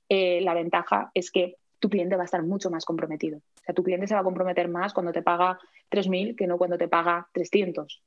Eh, 0.09 0.41
la 0.41 0.53
ventaja 0.53 1.11
es 1.13 1.31
que 1.31 1.55
tu 1.79 1.89
cliente 1.89 2.15
va 2.15 2.23
a 2.23 2.25
estar 2.25 2.43
mucho 2.43 2.69
más 2.69 2.85
comprometido. 2.85 3.37
O 3.37 3.63
sea, 3.65 3.75
tu 3.75 3.83
cliente 3.83 4.07
se 4.07 4.13
va 4.13 4.21
a 4.21 4.23
comprometer 4.23 4.69
más 4.69 4.93
cuando 4.93 5.11
te 5.11 5.21
paga 5.21 5.59
3.000 5.89 6.35
que 6.35 6.47
no 6.47 6.57
cuando 6.57 6.77
te 6.77 6.87
paga 6.87 7.27
300. 7.33 8.03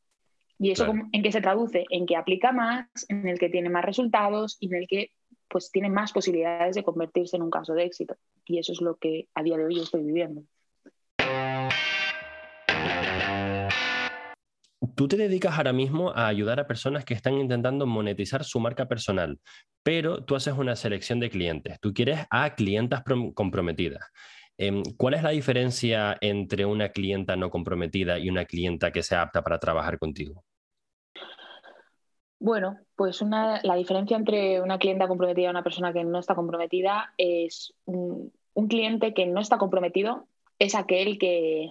¿Y 0.61 0.73
eso 0.73 0.93
en 1.13 1.23
qué 1.23 1.31
se 1.31 1.41
traduce? 1.41 1.85
En 1.91 2.05
que 2.05 2.17
aplica 2.17 2.51
más, 2.51 2.89
en 3.09 3.29
el 3.29 3.39
que 3.39 3.49
tiene 3.49 3.71
más 3.71 3.85
resultados 3.85 4.57
y 4.59 4.67
en 4.67 4.75
el 4.75 4.89
que 4.89 5.13
pues, 5.49 5.71
tiene 5.71 5.89
más 5.89 6.13
posibilidades 6.13 6.75
de 6.75 6.83
convertirse 6.83 7.37
en 7.37 7.43
un 7.43 7.51
caso 7.51 7.75
de 7.75 7.85
éxito. 7.85 8.17
Y 8.45 8.59
eso 8.59 8.73
es 8.73 8.81
lo 8.81 8.97
que 8.97 9.29
a 9.35 9.43
día 9.43 9.57
de 9.57 9.67
hoy 9.67 9.79
estoy 9.79 10.03
viviendo. 10.03 10.43
Tú 14.99 15.07
te 15.07 15.17
dedicas 15.17 15.57
ahora 15.57 15.73
mismo 15.73 16.11
a 16.11 16.27
ayudar 16.27 16.59
a 16.59 16.67
personas 16.67 17.05
que 17.05 17.15
están 17.15 17.35
intentando 17.35 17.87
monetizar 17.87 18.43
su 18.43 18.59
marca 18.59 18.89
personal, 18.89 19.39
pero 19.85 20.25
tú 20.25 20.35
haces 20.35 20.55
una 20.55 20.75
selección 20.75 21.21
de 21.21 21.31
clientes. 21.31 21.79
Tú 21.79 21.95
quieres 21.95 22.27
a 22.31 22.57
clientas 22.57 23.05
comprometidas. 23.33 24.03
Em, 24.57 24.83
¿Cuál 24.97 25.15
es 25.15 25.23
la 25.23 25.31
diferencia 25.31 26.19
entre 26.21 26.67
una 26.67 26.89
clienta 26.89 27.37
no 27.37 27.49
comprometida 27.49 28.19
y 28.19 28.29
una 28.29 28.45
clienta 28.45 28.91
que 28.91 29.05
sea 29.05 29.23
apta 29.23 29.45
para 29.45 29.61
trabajar 29.61 30.01
contigo? 30.01 30.43
Bueno, 32.41 32.81
pues 32.97 33.23
la 33.23 33.77
diferencia 33.77 34.17
entre 34.17 34.61
una 34.61 34.81
clienta 34.81 35.07
comprometida 35.07 35.47
y 35.47 35.51
una 35.51 35.63
persona 35.63 35.93
que 35.93 36.03
no 36.03 36.19
está 36.19 36.35
comprometida 36.35 37.15
es 37.19 37.73
un 37.85 38.33
cliente 38.69 39.15
que 39.15 39.27
no 39.27 39.41
está 39.41 39.59
comprometido 39.59 40.27
es 40.59 40.75
aquel 40.75 41.19
que 41.21 41.71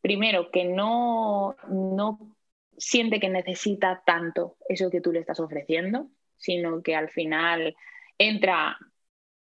primero, 0.00 0.50
que 0.50 0.64
no, 0.64 1.56
no 1.68 2.36
siente 2.76 3.20
que 3.20 3.28
necesita 3.28 4.02
tanto 4.04 4.56
eso 4.68 4.90
que 4.90 5.00
tú 5.00 5.12
le 5.12 5.20
estás 5.20 5.40
ofreciendo, 5.40 6.08
sino 6.36 6.82
que 6.82 6.94
al 6.96 7.10
final 7.10 7.76
entra, 8.18 8.78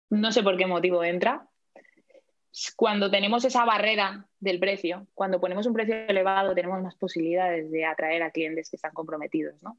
no 0.10 0.31
sé 0.31 0.43
por 0.43 0.58
qué 0.58 0.67
motivo 0.67 1.03
entra, 1.03 1.47
cuando 2.75 3.12
tenemos 3.12 3.43
esa 3.43 3.65
barrera 3.65 4.27
del 4.39 4.60
precio, 4.60 5.08
cuando 5.13 5.41
ponemos 5.41 5.65
un 5.65 5.73
precio 5.73 5.95
elevado, 6.08 6.55
tenemos 6.55 6.81
más 6.81 6.95
posibilidades 6.95 7.69
de 7.69 7.86
atraer 7.86 8.23
a 8.23 8.31
clientes 8.31 8.69
que 8.69 8.77
están 8.77 8.93
comprometidos. 8.93 9.62
¿no? 9.62 9.77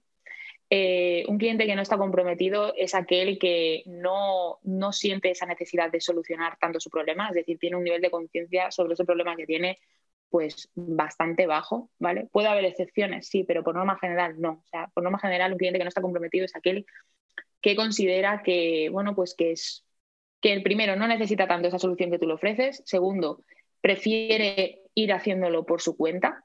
Eh, 0.69 1.25
un 1.29 1.39
cliente 1.39 1.67
que 1.67 1.77
no 1.77 1.83
está 1.83 1.97
comprometido 1.97 2.75
es 2.77 2.95
aquel 2.95 3.39
que 3.39 3.85
no, 3.87 4.59
no 4.65 4.93
siente 4.93 5.31
esa 5.31 5.47
necesidad 5.47 5.91
de 5.91 6.01
solucionar 6.01 6.59
tanto 6.59 6.81
su 6.81 6.91
problema, 6.91 7.29
es 7.29 7.37
decir, 7.37 7.59
tiene 7.59 7.77
un 7.77 7.85
nivel 7.85 8.03
de 8.03 8.11
conciencia 8.11 8.71
sobre 8.71 8.95
ese 8.95 9.05
problema 9.05 9.37
que 9.37 9.47
tiene 9.47 9.79
pues 10.31 10.71
bastante 10.75 11.47
bajo, 11.47 11.91
¿vale? 11.99 12.29
Puede 12.33 12.49
haber 12.49 12.65
excepciones, 12.65 13.29
sí, 13.29 13.45
pero 13.45 13.63
por 13.63 13.75
norma 13.75 13.99
general 13.99 14.41
no. 14.41 14.63
O 14.65 14.69
sea, 14.69 14.91
por 14.95 15.03
norma 15.03 15.19
general 15.19 15.53
un 15.53 15.59
cliente 15.59 15.79
que 15.79 15.85
no 15.85 15.89
está 15.89 16.03
comprometido 16.03 16.45
es 16.45 16.57
aquel 16.57 16.87
que 17.61 17.77
considera 17.77 18.43
que, 18.43 18.89
bueno, 18.91 19.15
pues 19.15 19.35
que 19.35 19.53
es 19.53 19.85
que 20.41 20.53
el 20.53 20.63
primero 20.63 20.97
no 20.97 21.09
necesita 21.09 21.49
tanto 21.49 21.69
esa 21.69 21.79
solución 21.79 22.11
que 22.11 22.19
tú 22.19 22.27
le 22.27 22.35
ofreces, 22.35 22.83
segundo, 22.85 23.43
prefiere 23.81 24.83
ir 24.95 25.13
haciéndolo 25.13 25.65
por 25.65 25.81
su 25.81 25.97
cuenta, 25.97 26.45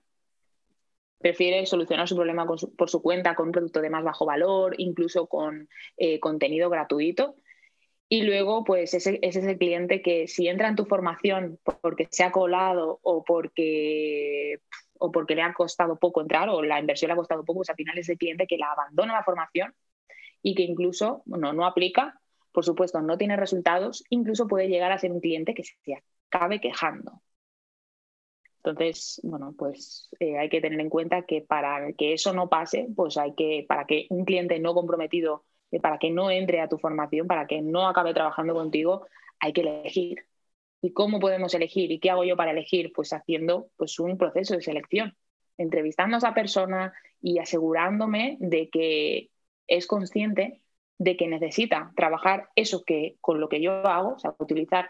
prefiere 1.20 1.66
solucionar 1.66 2.08
su 2.08 2.16
problema 2.16 2.46
por 2.46 2.90
su 2.90 3.02
cuenta 3.02 3.36
con 3.36 3.48
un 3.48 3.52
producto 3.52 3.82
de 3.82 3.90
más 3.90 4.04
bajo 4.04 4.26
valor, 4.26 4.76
incluso 4.78 5.28
con 5.28 5.70
eh, 5.98 6.20
contenido 6.20 6.70
gratuito. 6.70 7.36
Y 8.14 8.24
luego, 8.24 8.66
pues 8.66 8.94
ese, 8.94 9.20
es 9.22 9.38
el 9.38 9.58
cliente 9.58 10.02
que 10.02 10.28
si 10.28 10.50
entra 10.50 10.68
en 10.68 10.76
tu 10.76 10.84
formación 10.84 11.58
porque 11.82 12.10
se 12.12 12.26
ha 12.26 12.32
colado 12.34 13.00
o 13.04 13.24
porque, 13.24 14.60
o 15.00 15.14
porque 15.14 15.34
le 15.34 15.44
ha 15.44 15.54
costado 15.54 15.98
poco 15.98 16.20
entrar 16.20 16.50
o 16.50 16.62
la 16.62 16.78
inversión 16.78 17.08
le 17.08 17.14
ha 17.14 17.16
costado 17.16 17.46
poco, 17.46 17.60
pues 17.60 17.70
al 17.70 17.78
final 17.78 17.98
es 17.98 18.10
el 18.10 18.18
cliente 18.18 18.48
que 18.48 18.58
la 18.58 18.70
abandona 18.74 19.14
la 19.14 19.24
formación 19.24 19.74
y 20.42 20.56
que 20.56 20.64
incluso 20.64 21.24
bueno, 21.26 21.54
no 21.54 21.66
aplica, 21.66 22.20
por 22.52 22.66
supuesto, 22.66 23.02
no 23.02 23.18
tiene 23.18 23.38
resultados, 23.38 24.04
incluso 24.10 24.46
puede 24.46 24.68
llegar 24.68 24.92
a 24.92 25.00
ser 25.00 25.14
un 25.14 25.22
cliente 25.22 25.54
que 25.54 25.64
se 25.64 25.78
acabe 26.30 26.60
quejando. 26.60 27.22
Entonces, 28.58 29.22
bueno, 29.24 29.56
pues 29.58 30.10
eh, 30.20 30.38
hay 30.38 30.50
que 30.50 30.60
tener 30.60 30.82
en 30.82 30.90
cuenta 30.90 31.22
que 31.26 31.44
para 31.44 31.94
que 31.94 32.12
eso 32.12 32.34
no 32.34 32.50
pase, 32.50 32.90
pues 32.94 33.16
hay 33.16 33.36
que, 33.36 33.64
para 33.66 33.86
que 33.86 34.08
un 34.10 34.26
cliente 34.26 34.60
no 34.60 34.74
comprometido 34.74 35.46
para 35.80 35.98
que 35.98 36.10
no 36.10 36.30
entre 36.32 36.62
a 36.62 36.68
tu 36.68 36.78
formación, 36.78 37.28
para 37.28 37.48
que 37.48 37.62
no 37.62 37.88
acabe 37.88 38.14
trabajando 38.14 38.54
contigo, 38.54 39.08
hay 39.40 39.54
que 39.54 39.62
elegir. 39.62 40.26
¿Y 40.82 40.94
cómo 40.94 41.20
podemos 41.20 41.54
elegir? 41.54 41.92
¿Y 41.92 42.00
qué 42.00 42.10
hago 42.10 42.24
yo 42.24 42.36
para 42.36 42.52
elegir? 42.52 42.92
Pues 42.94 43.14
haciendo 43.14 43.70
pues, 43.78 44.00
un 44.00 44.18
proceso 44.18 44.56
de 44.56 44.62
selección, 44.62 45.16
entrevistando 45.58 46.18
a 46.18 46.20
esa 46.20 46.34
persona 46.34 46.94
y 47.22 47.40
asegurándome 47.40 48.38
de 48.40 48.70
que 48.70 49.30
es 49.68 49.88
consciente 49.88 50.62
de 50.98 51.18
que 51.18 51.28
necesita 51.28 51.92
trabajar 51.96 52.50
eso 52.56 52.84
que 52.84 53.16
con 53.22 53.40
lo 53.40 53.50
que 53.50 53.62
yo 53.62 53.74
hago, 53.88 54.16
o 54.16 54.20
sea, 54.20 54.36
utilizar, 54.38 54.90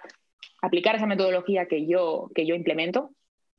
aplicar 0.61 0.95
esa 0.95 1.05
metodología 1.05 1.67
que 1.67 1.85
yo, 1.85 2.29
que 2.35 2.45
yo 2.45 2.55
implemento 2.55 3.11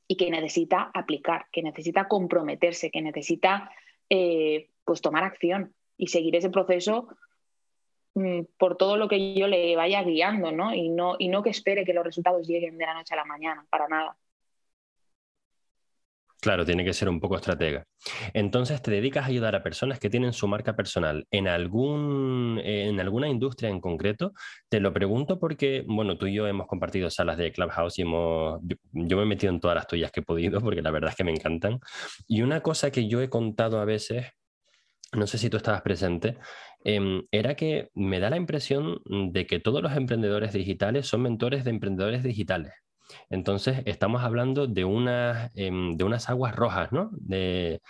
y 0.06 0.16
que 0.16 0.30
necesita 0.30 0.90
aplicar, 0.92 1.46
que 1.50 1.62
necesita 1.62 2.08
comprometerse, 2.08 2.90
que 2.90 3.00
necesita 3.00 3.70
eh, 4.10 4.68
pues 4.84 5.00
tomar 5.00 5.24
acción 5.24 5.74
y 6.02 6.08
seguir 6.08 6.34
ese 6.34 6.50
proceso 6.50 7.06
mm, 8.14 8.40
por 8.58 8.76
todo 8.76 8.96
lo 8.96 9.06
que 9.06 9.34
yo 9.34 9.46
le 9.46 9.76
vaya 9.76 10.02
guiando, 10.02 10.50
¿no? 10.50 10.74
Y, 10.74 10.88
¿no? 10.88 11.14
y 11.16 11.28
no 11.28 11.44
que 11.44 11.50
espere 11.50 11.84
que 11.84 11.94
los 11.94 12.02
resultados 12.02 12.44
lleguen 12.48 12.76
de 12.76 12.86
la 12.86 12.94
noche 12.94 13.14
a 13.14 13.18
la 13.18 13.24
mañana, 13.24 13.64
para 13.70 13.86
nada. 13.86 14.16
Claro, 16.40 16.64
tiene 16.64 16.84
que 16.84 16.92
ser 16.92 17.08
un 17.08 17.20
poco 17.20 17.36
estratega. 17.36 17.84
Entonces, 18.34 18.82
te 18.82 18.90
dedicas 18.90 19.26
a 19.26 19.28
ayudar 19.28 19.54
a 19.54 19.62
personas 19.62 20.00
que 20.00 20.10
tienen 20.10 20.32
su 20.32 20.48
marca 20.48 20.74
personal 20.74 21.24
en, 21.30 21.46
algún, 21.46 22.60
en 22.64 22.98
alguna 22.98 23.28
industria 23.28 23.70
en 23.70 23.80
concreto. 23.80 24.32
Te 24.68 24.80
lo 24.80 24.92
pregunto 24.92 25.38
porque, 25.38 25.84
bueno, 25.86 26.18
tú 26.18 26.26
y 26.26 26.34
yo 26.34 26.48
hemos 26.48 26.66
compartido 26.66 27.10
salas 27.10 27.36
de 27.36 27.52
Clubhouse 27.52 27.96
y 28.00 28.02
hemos, 28.02 28.60
yo 28.90 29.16
me 29.18 29.22
he 29.22 29.26
metido 29.26 29.52
en 29.52 29.60
todas 29.60 29.76
las 29.76 29.86
tuyas 29.86 30.10
que 30.10 30.18
he 30.18 30.24
podido 30.24 30.60
porque 30.60 30.82
la 30.82 30.90
verdad 30.90 31.10
es 31.10 31.16
que 31.16 31.22
me 31.22 31.30
encantan. 31.30 31.78
Y 32.26 32.42
una 32.42 32.60
cosa 32.60 32.90
que 32.90 33.06
yo 33.06 33.22
he 33.22 33.30
contado 33.30 33.78
a 33.78 33.84
veces 33.84 34.26
no 35.12 35.26
sé 35.26 35.38
si 35.38 35.50
tú 35.50 35.56
estabas 35.56 35.82
presente, 35.82 36.38
em, 36.84 37.22
era 37.30 37.54
que 37.54 37.90
me 37.94 38.20
da 38.20 38.30
la 38.30 38.36
impresión 38.36 39.00
de 39.06 39.46
que 39.46 39.60
todos 39.60 39.82
los 39.82 39.92
emprendedores 39.96 40.52
digitales 40.52 41.06
son 41.06 41.22
mentores 41.22 41.64
de 41.64 41.70
emprendedores 41.70 42.22
digitales. 42.22 42.72
Entonces, 43.30 43.82
estamos 43.86 44.22
hablando 44.22 44.66
de 44.66 44.84
unas, 44.84 45.50
em, 45.56 45.96
de 45.96 46.04
unas 46.04 46.28
aguas 46.30 46.56
rojas, 46.56 46.92
¿no? 46.92 47.10
De, 47.12 47.80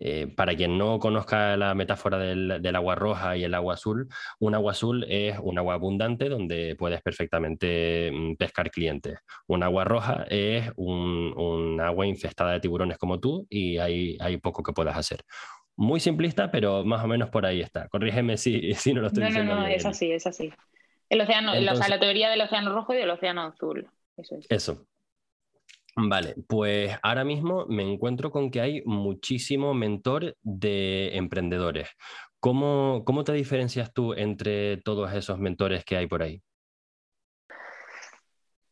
eh, 0.00 0.26
para 0.36 0.56
quien 0.56 0.78
no 0.78 0.98
conozca 0.98 1.56
la 1.56 1.74
metáfora 1.74 2.18
del, 2.18 2.74
agua 2.74 2.94
roja 2.96 3.36
y 3.36 3.44
el 3.44 3.54
agua 3.54 3.74
azul, 3.74 4.08
un 4.40 4.54
agua 4.54 4.72
azul 4.72 5.04
es 5.08 5.38
un 5.40 5.58
agua 5.58 5.74
abundante 5.74 6.28
donde 6.28 6.74
puedes 6.76 7.02
perfectamente 7.02 8.10
mm, 8.12 8.36
pescar 8.36 8.70
clientes. 8.70 9.18
Un 9.46 9.62
agua 9.62 9.84
roja 9.84 10.24
es 10.28 10.70
un, 10.76 11.78
agua 11.80 12.06
infestada 12.06 12.52
de 12.52 12.60
tiburones 12.60 12.98
como 12.98 13.20
tú 13.20 13.46
y 13.50 13.78
hay, 13.78 14.16
hay 14.20 14.38
poco 14.38 14.62
que 14.62 14.72
puedas 14.72 14.96
hacer. 14.96 15.20
Muy 15.76 16.00
simplista, 16.00 16.50
pero 16.50 16.84
más 16.84 17.02
o 17.04 17.08
menos 17.08 17.30
por 17.30 17.46
ahí 17.46 17.60
está. 17.60 17.88
Corrígeme 17.88 18.36
si, 18.36 18.72
si 18.74 18.92
no 18.92 19.00
lo 19.00 19.08
estoy 19.08 19.24
diciendo. 19.24 19.54
No, 19.54 19.60
no, 19.62 19.66
es 19.66 19.86
así, 19.86 20.12
es 20.12 20.26
así. 20.26 20.52
El 21.08 21.20
océano, 21.20 21.54
la 21.54 22.00
teoría 22.00 22.30
del 22.30 22.40
océano 22.40 22.72
rojo 22.72 22.94
y 22.94 22.96
del 22.96 23.10
océano 23.10 23.42
azul. 23.42 23.88
Eso 24.16 24.36
es. 24.36 24.46
Eso. 24.48 24.86
Vale, 25.94 26.34
pues 26.48 26.96
ahora 27.02 27.22
mismo 27.22 27.66
me 27.66 27.82
encuentro 27.82 28.30
con 28.30 28.50
que 28.50 28.62
hay 28.62 28.82
muchísimo 28.86 29.74
mentor 29.74 30.36
de 30.42 31.14
emprendedores. 31.16 31.90
¿Cómo, 32.40 33.02
¿Cómo, 33.04 33.24
te 33.24 33.32
diferencias 33.32 33.92
tú 33.92 34.14
entre 34.14 34.78
todos 34.78 35.12
esos 35.12 35.38
mentores 35.38 35.84
que 35.84 35.96
hay 35.96 36.06
por 36.06 36.22
ahí? 36.22 36.42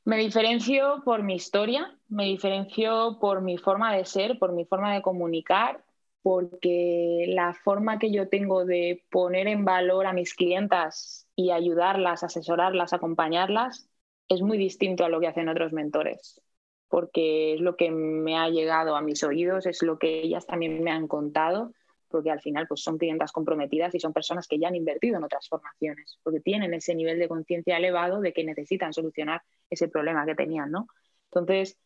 Me 0.05 0.17
diferencio 0.17 1.03
por 1.05 1.23
mi 1.23 1.35
historia, 1.35 1.95
me 2.09 2.25
diferencio 2.25 3.19
por 3.21 3.43
mi 3.43 3.59
forma 3.59 3.95
de 3.95 4.07
ser, 4.07 4.39
por 4.39 4.53
mi 4.53 4.65
forma 4.65 4.95
de 4.95 5.03
comunicar, 5.03 5.85
porque 6.23 7.27
la 7.29 7.55
forma 7.55 7.99
que 7.99 8.13
yo 8.13 8.29
tengo 8.29 8.65
de 8.65 9.05
poner 9.11 9.49
en 9.49 9.65
valor 9.65 10.07
a 10.07 10.13
mis 10.13 10.35
clientas 10.35 11.27
y 11.35 11.51
ayudarlas, 11.51 12.23
asesorarlas, 12.23 12.93
acompañarlas, 12.93 13.89
es 14.29 14.43
muy 14.43 14.59
distinto 14.59 15.05
a 15.05 15.09
lo 15.09 15.21
que 15.21 15.29
hacen 15.29 15.49
otros 15.49 15.73
mentores 15.73 16.41
porque 16.91 17.55
es 17.55 17.61
lo 17.61 17.77
que 17.77 17.91
me 17.93 18.37
ha 18.37 18.49
llegado 18.49 18.97
a 18.97 19.01
mis 19.01 19.23
oídos, 19.23 19.65
es 19.65 19.81
lo 19.83 19.97
que 19.99 20.23
ellas 20.23 20.45
también 20.45 20.83
me 20.83 20.91
han 20.91 21.07
contado, 21.07 21.73
porque 22.09 22.33
al 22.33 22.41
final 22.41 22.67
pues 22.67 22.83
son 22.83 22.99
clientas 22.99 23.31
comprometidas 23.31 23.95
y 23.95 24.01
son 24.01 24.13
personas 24.13 24.49
que 24.49 24.59
ya 24.59 24.67
han 24.67 24.75
invertido 24.75 25.17
en 25.17 25.23
otras 25.23 25.49
formaciones, 25.49 26.19
porque 26.25 26.41
tienen 26.41 26.75
ese 26.75 26.97
nivel 26.97 27.21
de 27.21 27.29
conciencia 27.29 27.77
elevado 27.77 28.21
de 28.21 28.33
que 28.33 28.43
necesitan 28.43 28.93
solucionar 28.93 29.41
ese 29.71 29.87
problema 29.87 30.27
que 30.27 30.35
tenían, 30.35 30.73
¿no? 30.73 30.89
Entonces, 31.31 31.79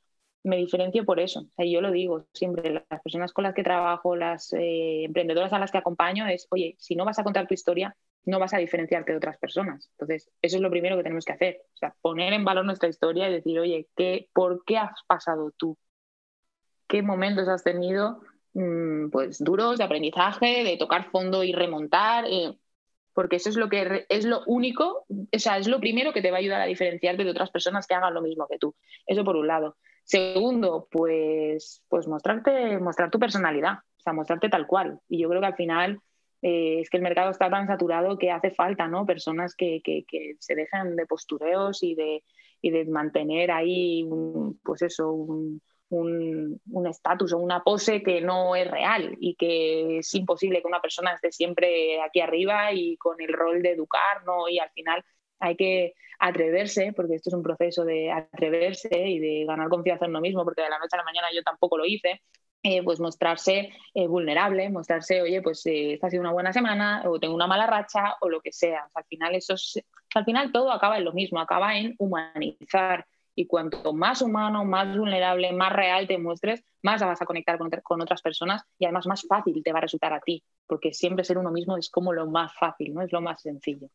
me 0.44 0.56
diferencio 0.56 1.04
por 1.04 1.20
eso. 1.20 1.46
yo 1.58 1.80
lo 1.80 1.90
digo 1.90 2.26
siempre, 2.32 2.70
las 2.88 3.02
personas 3.02 3.32
con 3.32 3.44
las 3.44 3.54
que 3.54 3.62
trabajo, 3.62 4.14
las 4.14 4.52
eh, 4.52 5.04
emprendedoras 5.04 5.52
a 5.52 5.58
las 5.58 5.72
que 5.72 5.78
acompaño, 5.78 6.26
es, 6.28 6.46
oye, 6.50 6.76
si 6.78 6.94
no 6.94 7.04
vas 7.04 7.18
a 7.18 7.24
contar 7.24 7.48
tu 7.48 7.54
historia, 7.54 7.96
no 8.26 8.38
vas 8.38 8.54
a 8.54 8.58
diferenciarte 8.58 9.12
de 9.12 9.18
otras 9.18 9.38
personas. 9.38 9.88
Entonces, 9.92 10.30
eso 10.42 10.56
es 10.56 10.62
lo 10.62 10.70
primero 10.70 10.96
que 10.96 11.02
tenemos 11.02 11.24
que 11.24 11.32
hacer. 11.32 11.62
O 11.74 11.76
sea, 11.76 11.94
poner 12.00 12.34
en 12.34 12.44
valor 12.44 12.64
nuestra 12.64 12.88
historia 12.88 13.28
y 13.28 13.32
decir, 13.32 13.58
oye, 13.58 13.88
¿qué, 13.96 14.28
¿por 14.34 14.64
qué 14.64 14.76
has 14.78 15.02
pasado 15.06 15.50
tú? 15.56 15.78
¿Qué 16.86 17.02
momentos 17.02 17.48
has 17.48 17.64
tenido 17.64 18.20
mm, 18.52 19.08
pues 19.10 19.42
duros 19.42 19.78
de 19.78 19.84
aprendizaje, 19.84 20.62
de 20.62 20.76
tocar 20.76 21.10
fondo 21.10 21.42
y 21.42 21.52
remontar? 21.52 22.26
Eh, 22.28 22.54
porque 23.14 23.36
eso 23.36 23.48
es 23.48 23.56
lo 23.56 23.68
que 23.70 24.06
es 24.08 24.24
lo 24.26 24.42
único, 24.46 25.06
o 25.08 25.38
sea, 25.38 25.56
es 25.56 25.68
lo 25.68 25.80
primero 25.80 26.12
que 26.12 26.20
te 26.20 26.30
va 26.30 26.38
a 26.38 26.40
ayudar 26.40 26.60
a 26.60 26.66
diferenciarte 26.66 27.24
de 27.24 27.30
otras 27.30 27.50
personas 27.50 27.86
que 27.86 27.94
hagan 27.94 28.12
lo 28.12 28.20
mismo 28.20 28.46
que 28.48 28.58
tú. 28.58 28.74
Eso 29.06 29.24
por 29.24 29.36
un 29.36 29.46
lado. 29.46 29.76
Segundo, 30.04 30.86
pues, 30.90 31.82
pues 31.88 32.06
mostrarte, 32.06 32.78
mostrar 32.78 33.10
tu 33.10 33.18
personalidad, 33.18 33.78
o 33.78 34.00
sea, 34.00 34.12
mostrarte 34.12 34.50
tal 34.50 34.66
cual. 34.66 35.00
Y 35.08 35.22
yo 35.22 35.28
creo 35.30 35.40
que 35.40 35.46
al 35.46 35.56
final 35.56 36.00
eh, 36.42 36.80
es 36.80 36.90
que 36.90 36.98
el 36.98 37.02
mercado 37.02 37.30
está 37.30 37.50
tan 37.50 37.66
saturado 37.66 38.18
que 38.18 38.30
hace 38.30 38.50
falta, 38.50 38.86
¿no? 38.86 39.06
Personas 39.06 39.54
que, 39.56 39.80
se 40.38 40.54
dejan 40.54 40.94
de 40.94 41.06
postureos 41.06 41.82
y 41.82 41.94
de, 41.94 42.22
de 42.62 42.84
mantener 42.84 43.50
ahí, 43.50 44.06
pues 44.62 44.82
eso, 44.82 45.10
un 45.10 46.86
estatus 46.86 47.32
o 47.32 47.38
una 47.38 47.62
pose 47.62 48.02
que 48.02 48.20
no 48.20 48.56
es 48.56 48.70
real 48.70 49.16
y 49.20 49.36
que 49.36 49.98
es 49.98 50.14
imposible 50.14 50.60
que 50.60 50.66
una 50.66 50.80
persona 50.80 51.14
esté 51.14 51.32
siempre 51.32 52.00
aquí 52.02 52.20
arriba 52.20 52.72
y 52.72 52.96
con 52.96 53.20
el 53.20 53.32
rol 53.32 53.62
de 53.62 53.72
educar, 53.72 54.24
¿no? 54.26 54.48
Y 54.48 54.58
al 54.58 54.70
final 54.70 55.02
hay 55.40 55.56
que 55.56 55.94
atreverse, 56.18 56.92
porque 56.94 57.16
esto 57.16 57.30
es 57.30 57.34
un 57.34 57.42
proceso 57.42 57.84
de 57.84 58.10
atreverse 58.10 58.88
y 59.08 59.18
de 59.18 59.44
ganar 59.46 59.68
confianza 59.68 60.04
en 60.04 60.12
uno 60.12 60.20
mismo, 60.20 60.44
porque 60.44 60.62
de 60.62 60.70
la 60.70 60.78
noche 60.78 60.94
a 60.94 60.98
la 60.98 61.04
mañana 61.04 61.28
yo 61.34 61.42
tampoco 61.42 61.78
lo 61.78 61.84
hice, 61.84 62.22
eh, 62.62 62.82
pues 62.82 62.98
mostrarse 62.98 63.70
eh, 63.92 64.06
vulnerable, 64.06 64.70
mostrarse, 64.70 65.20
oye, 65.20 65.42
pues 65.42 65.66
eh, 65.66 65.94
esta 65.94 66.06
ha 66.06 66.10
sido 66.10 66.22
una 66.22 66.32
buena 66.32 66.52
semana 66.52 67.02
o 67.04 67.20
tengo 67.20 67.34
una 67.34 67.46
mala 67.46 67.66
racha 67.66 68.16
o 68.22 68.30
lo 68.30 68.40
que 68.40 68.52
sea. 68.52 68.88
al 68.94 69.04
final 69.04 69.34
eso 69.34 69.54
al 70.14 70.24
final 70.24 70.50
todo 70.50 70.72
acaba 70.72 70.96
en 70.96 71.04
lo 71.04 71.12
mismo, 71.12 71.40
acaba 71.40 71.76
en 71.76 71.94
humanizar. 71.98 73.06
Y 73.36 73.46
cuanto 73.46 73.92
más 73.92 74.22
humano, 74.22 74.64
más 74.64 74.96
vulnerable, 74.96 75.52
más 75.52 75.72
real 75.72 76.06
te 76.06 76.18
muestres, 76.18 76.64
más 76.82 77.02
vas 77.02 77.20
a 77.20 77.26
conectar 77.26 77.58
con, 77.58 77.68
con, 77.82 78.00
otras 78.00 78.22
personas 78.22 78.62
y 78.78 78.84
además 78.84 79.08
más 79.08 79.26
fácil 79.28 79.60
te 79.62 79.72
va 79.72 79.78
a 79.78 79.82
resultar 79.82 80.12
a 80.12 80.20
ti, 80.20 80.42
porque 80.68 80.94
siempre 80.94 81.24
ser 81.24 81.38
uno 81.38 81.50
mismo 81.50 81.76
es 81.76 81.90
como 81.90 82.12
lo 82.12 82.26
más 82.28 82.54
fácil, 82.54 82.94
¿no? 82.94 83.02
Es 83.02 83.12
lo 83.12 83.20
más 83.20 83.42
sencillo. 83.42 83.88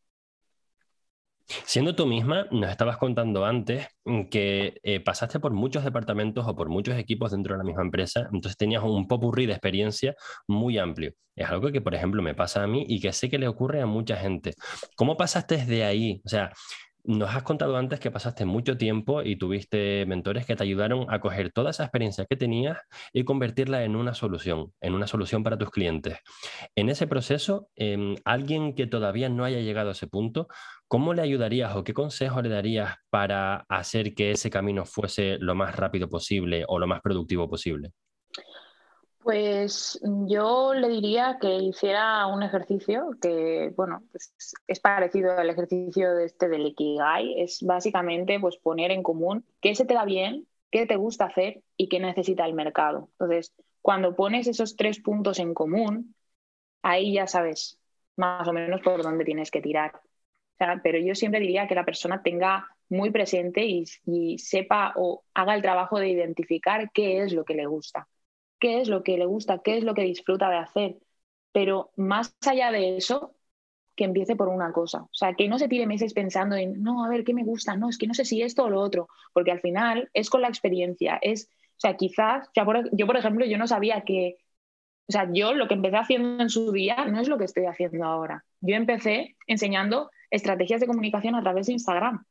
Siendo 1.64 1.94
tú 1.94 2.06
misma, 2.06 2.46
nos 2.50 2.70
estabas 2.70 2.96
contando 2.96 3.44
antes 3.44 3.88
que 4.30 4.78
eh, 4.82 5.00
pasaste 5.00 5.40
por 5.40 5.52
muchos 5.52 5.84
departamentos 5.84 6.46
o 6.46 6.54
por 6.56 6.68
muchos 6.68 6.96
equipos 6.96 7.32
dentro 7.32 7.54
de 7.54 7.58
la 7.58 7.64
misma 7.64 7.82
empresa, 7.82 8.28
entonces 8.32 8.56
tenías 8.56 8.82
un 8.82 9.06
popurrí 9.08 9.46
de 9.46 9.52
experiencia 9.52 10.14
muy 10.46 10.78
amplio. 10.78 11.12
Es 11.34 11.48
algo 11.48 11.72
que, 11.72 11.80
por 11.80 11.94
ejemplo, 11.94 12.22
me 12.22 12.34
pasa 12.34 12.62
a 12.62 12.66
mí 12.66 12.84
y 12.88 13.00
que 13.00 13.12
sé 13.12 13.30
que 13.30 13.38
le 13.38 13.48
ocurre 13.48 13.80
a 13.80 13.86
mucha 13.86 14.16
gente. 14.16 14.54
¿Cómo 14.96 15.16
pasaste 15.16 15.56
desde 15.56 15.84
ahí? 15.84 16.20
O 16.24 16.28
sea, 16.28 16.52
nos 17.04 17.34
has 17.34 17.42
contado 17.42 17.76
antes 17.76 17.98
que 17.98 18.10
pasaste 18.10 18.44
mucho 18.44 18.76
tiempo 18.76 19.22
y 19.22 19.36
tuviste 19.36 20.04
mentores 20.06 20.46
que 20.46 20.56
te 20.56 20.64
ayudaron 20.64 21.06
a 21.08 21.20
coger 21.20 21.52
toda 21.52 21.70
esa 21.70 21.84
experiencia 21.84 22.26
que 22.26 22.36
tenías 22.36 22.78
y 23.12 23.24
convertirla 23.24 23.84
en 23.84 23.96
una 23.96 24.14
solución, 24.14 24.72
en 24.80 24.94
una 24.94 25.06
solución 25.06 25.42
para 25.42 25.56
tus 25.56 25.70
clientes. 25.70 26.18
En 26.74 26.88
ese 26.90 27.06
proceso, 27.06 27.68
em, 27.74 28.16
alguien 28.24 28.74
que 28.74 28.86
todavía 28.86 29.28
no 29.28 29.44
haya 29.44 29.60
llegado 29.60 29.88
a 29.88 29.92
ese 29.92 30.06
punto, 30.06 30.48
¿cómo 30.90 31.14
le 31.14 31.22
ayudarías 31.22 31.76
o 31.76 31.84
qué 31.84 31.94
consejo 31.94 32.42
le 32.42 32.48
darías 32.48 32.96
para 33.10 33.64
hacer 33.68 34.12
que 34.12 34.32
ese 34.32 34.50
camino 34.50 34.84
fuese 34.84 35.38
lo 35.38 35.54
más 35.54 35.76
rápido 35.76 36.08
posible 36.08 36.64
o 36.66 36.80
lo 36.80 36.88
más 36.88 37.00
productivo 37.00 37.48
posible? 37.48 37.92
Pues 39.22 40.00
yo 40.02 40.74
le 40.74 40.88
diría 40.88 41.38
que 41.40 41.54
hiciera 41.54 42.26
un 42.26 42.42
ejercicio 42.42 43.10
que, 43.22 43.72
bueno, 43.76 44.02
pues 44.10 44.34
es 44.66 44.80
parecido 44.80 45.38
al 45.38 45.48
ejercicio 45.48 46.12
de 46.12 46.24
este 46.24 46.48
del 46.48 46.66
Ikigai. 46.66 47.40
Es 47.40 47.62
básicamente 47.62 48.40
pues 48.40 48.56
poner 48.56 48.90
en 48.90 49.04
común 49.04 49.44
qué 49.60 49.76
se 49.76 49.84
te 49.84 49.94
da 49.94 50.04
bien, 50.04 50.48
qué 50.72 50.86
te 50.86 50.96
gusta 50.96 51.26
hacer 51.26 51.62
y 51.76 51.88
qué 51.88 52.00
necesita 52.00 52.46
el 52.46 52.54
mercado. 52.54 53.10
Entonces, 53.12 53.54
cuando 53.80 54.16
pones 54.16 54.48
esos 54.48 54.74
tres 54.74 54.98
puntos 54.98 55.38
en 55.38 55.54
común, 55.54 56.16
ahí 56.82 57.12
ya 57.12 57.28
sabes 57.28 57.78
más 58.16 58.48
o 58.48 58.52
menos 58.52 58.80
por 58.80 59.04
dónde 59.04 59.24
tienes 59.24 59.52
que 59.52 59.60
tirar. 59.60 59.92
Pero 60.82 60.98
yo 60.98 61.14
siempre 61.14 61.40
diría 61.40 61.66
que 61.66 61.74
la 61.74 61.84
persona 61.84 62.22
tenga 62.22 62.68
muy 62.88 63.10
presente 63.10 63.64
y 63.64 64.38
sepa 64.38 64.92
o 64.96 65.24
haga 65.34 65.54
el 65.54 65.62
trabajo 65.62 65.98
de 65.98 66.08
identificar 66.08 66.90
qué 66.92 67.22
es 67.22 67.32
lo 67.32 67.44
que 67.44 67.54
le 67.54 67.66
gusta 67.66 68.08
qué 68.60 68.80
es 68.80 68.88
lo 68.88 69.02
que 69.02 69.18
le 69.18 69.26
gusta, 69.26 69.60
qué 69.64 69.78
es 69.78 69.84
lo 69.84 69.94
que 69.94 70.02
disfruta 70.02 70.48
de 70.50 70.56
hacer. 70.58 70.98
Pero 71.52 71.90
más 71.96 72.36
allá 72.46 72.70
de 72.70 72.96
eso, 72.96 73.34
que 73.96 74.04
empiece 74.04 74.36
por 74.36 74.48
una 74.48 74.72
cosa. 74.72 75.02
O 75.02 75.10
sea, 75.12 75.34
que 75.34 75.48
no 75.48 75.58
se 75.58 75.68
tire 75.68 75.86
meses 75.86 76.14
pensando 76.14 76.54
en, 76.54 76.82
no, 76.82 77.04
a 77.04 77.08
ver, 77.08 77.24
¿qué 77.24 77.34
me 77.34 77.42
gusta? 77.42 77.76
No, 77.76 77.88
es 77.88 77.98
que 77.98 78.06
no 78.06 78.14
sé 78.14 78.24
si 78.24 78.42
esto 78.42 78.64
o 78.64 78.70
lo 78.70 78.80
otro. 78.80 79.08
Porque 79.32 79.50
al 79.50 79.60
final 79.60 80.10
es 80.14 80.30
con 80.30 80.42
la 80.42 80.48
experiencia. 80.48 81.18
Es, 81.22 81.48
o 81.76 81.80
sea, 81.80 81.96
quizás, 81.96 82.48
yo 82.92 83.06
por 83.06 83.16
ejemplo, 83.16 83.46
yo 83.46 83.58
no 83.58 83.66
sabía 83.66 84.02
que, 84.02 84.36
o 85.08 85.12
sea, 85.12 85.28
yo 85.32 85.54
lo 85.54 85.66
que 85.66 85.74
empecé 85.74 85.96
haciendo 85.96 86.42
en 86.42 86.50
su 86.50 86.70
día 86.70 87.04
no 87.06 87.20
es 87.20 87.28
lo 87.28 87.38
que 87.38 87.44
estoy 87.44 87.64
haciendo 87.64 88.04
ahora. 88.04 88.44
Yo 88.60 88.76
empecé 88.76 89.36
enseñando 89.46 90.10
estrategias 90.30 90.80
de 90.80 90.86
comunicación 90.86 91.34
a 91.34 91.42
través 91.42 91.66
de 91.66 91.74
Instagram. 91.74 92.24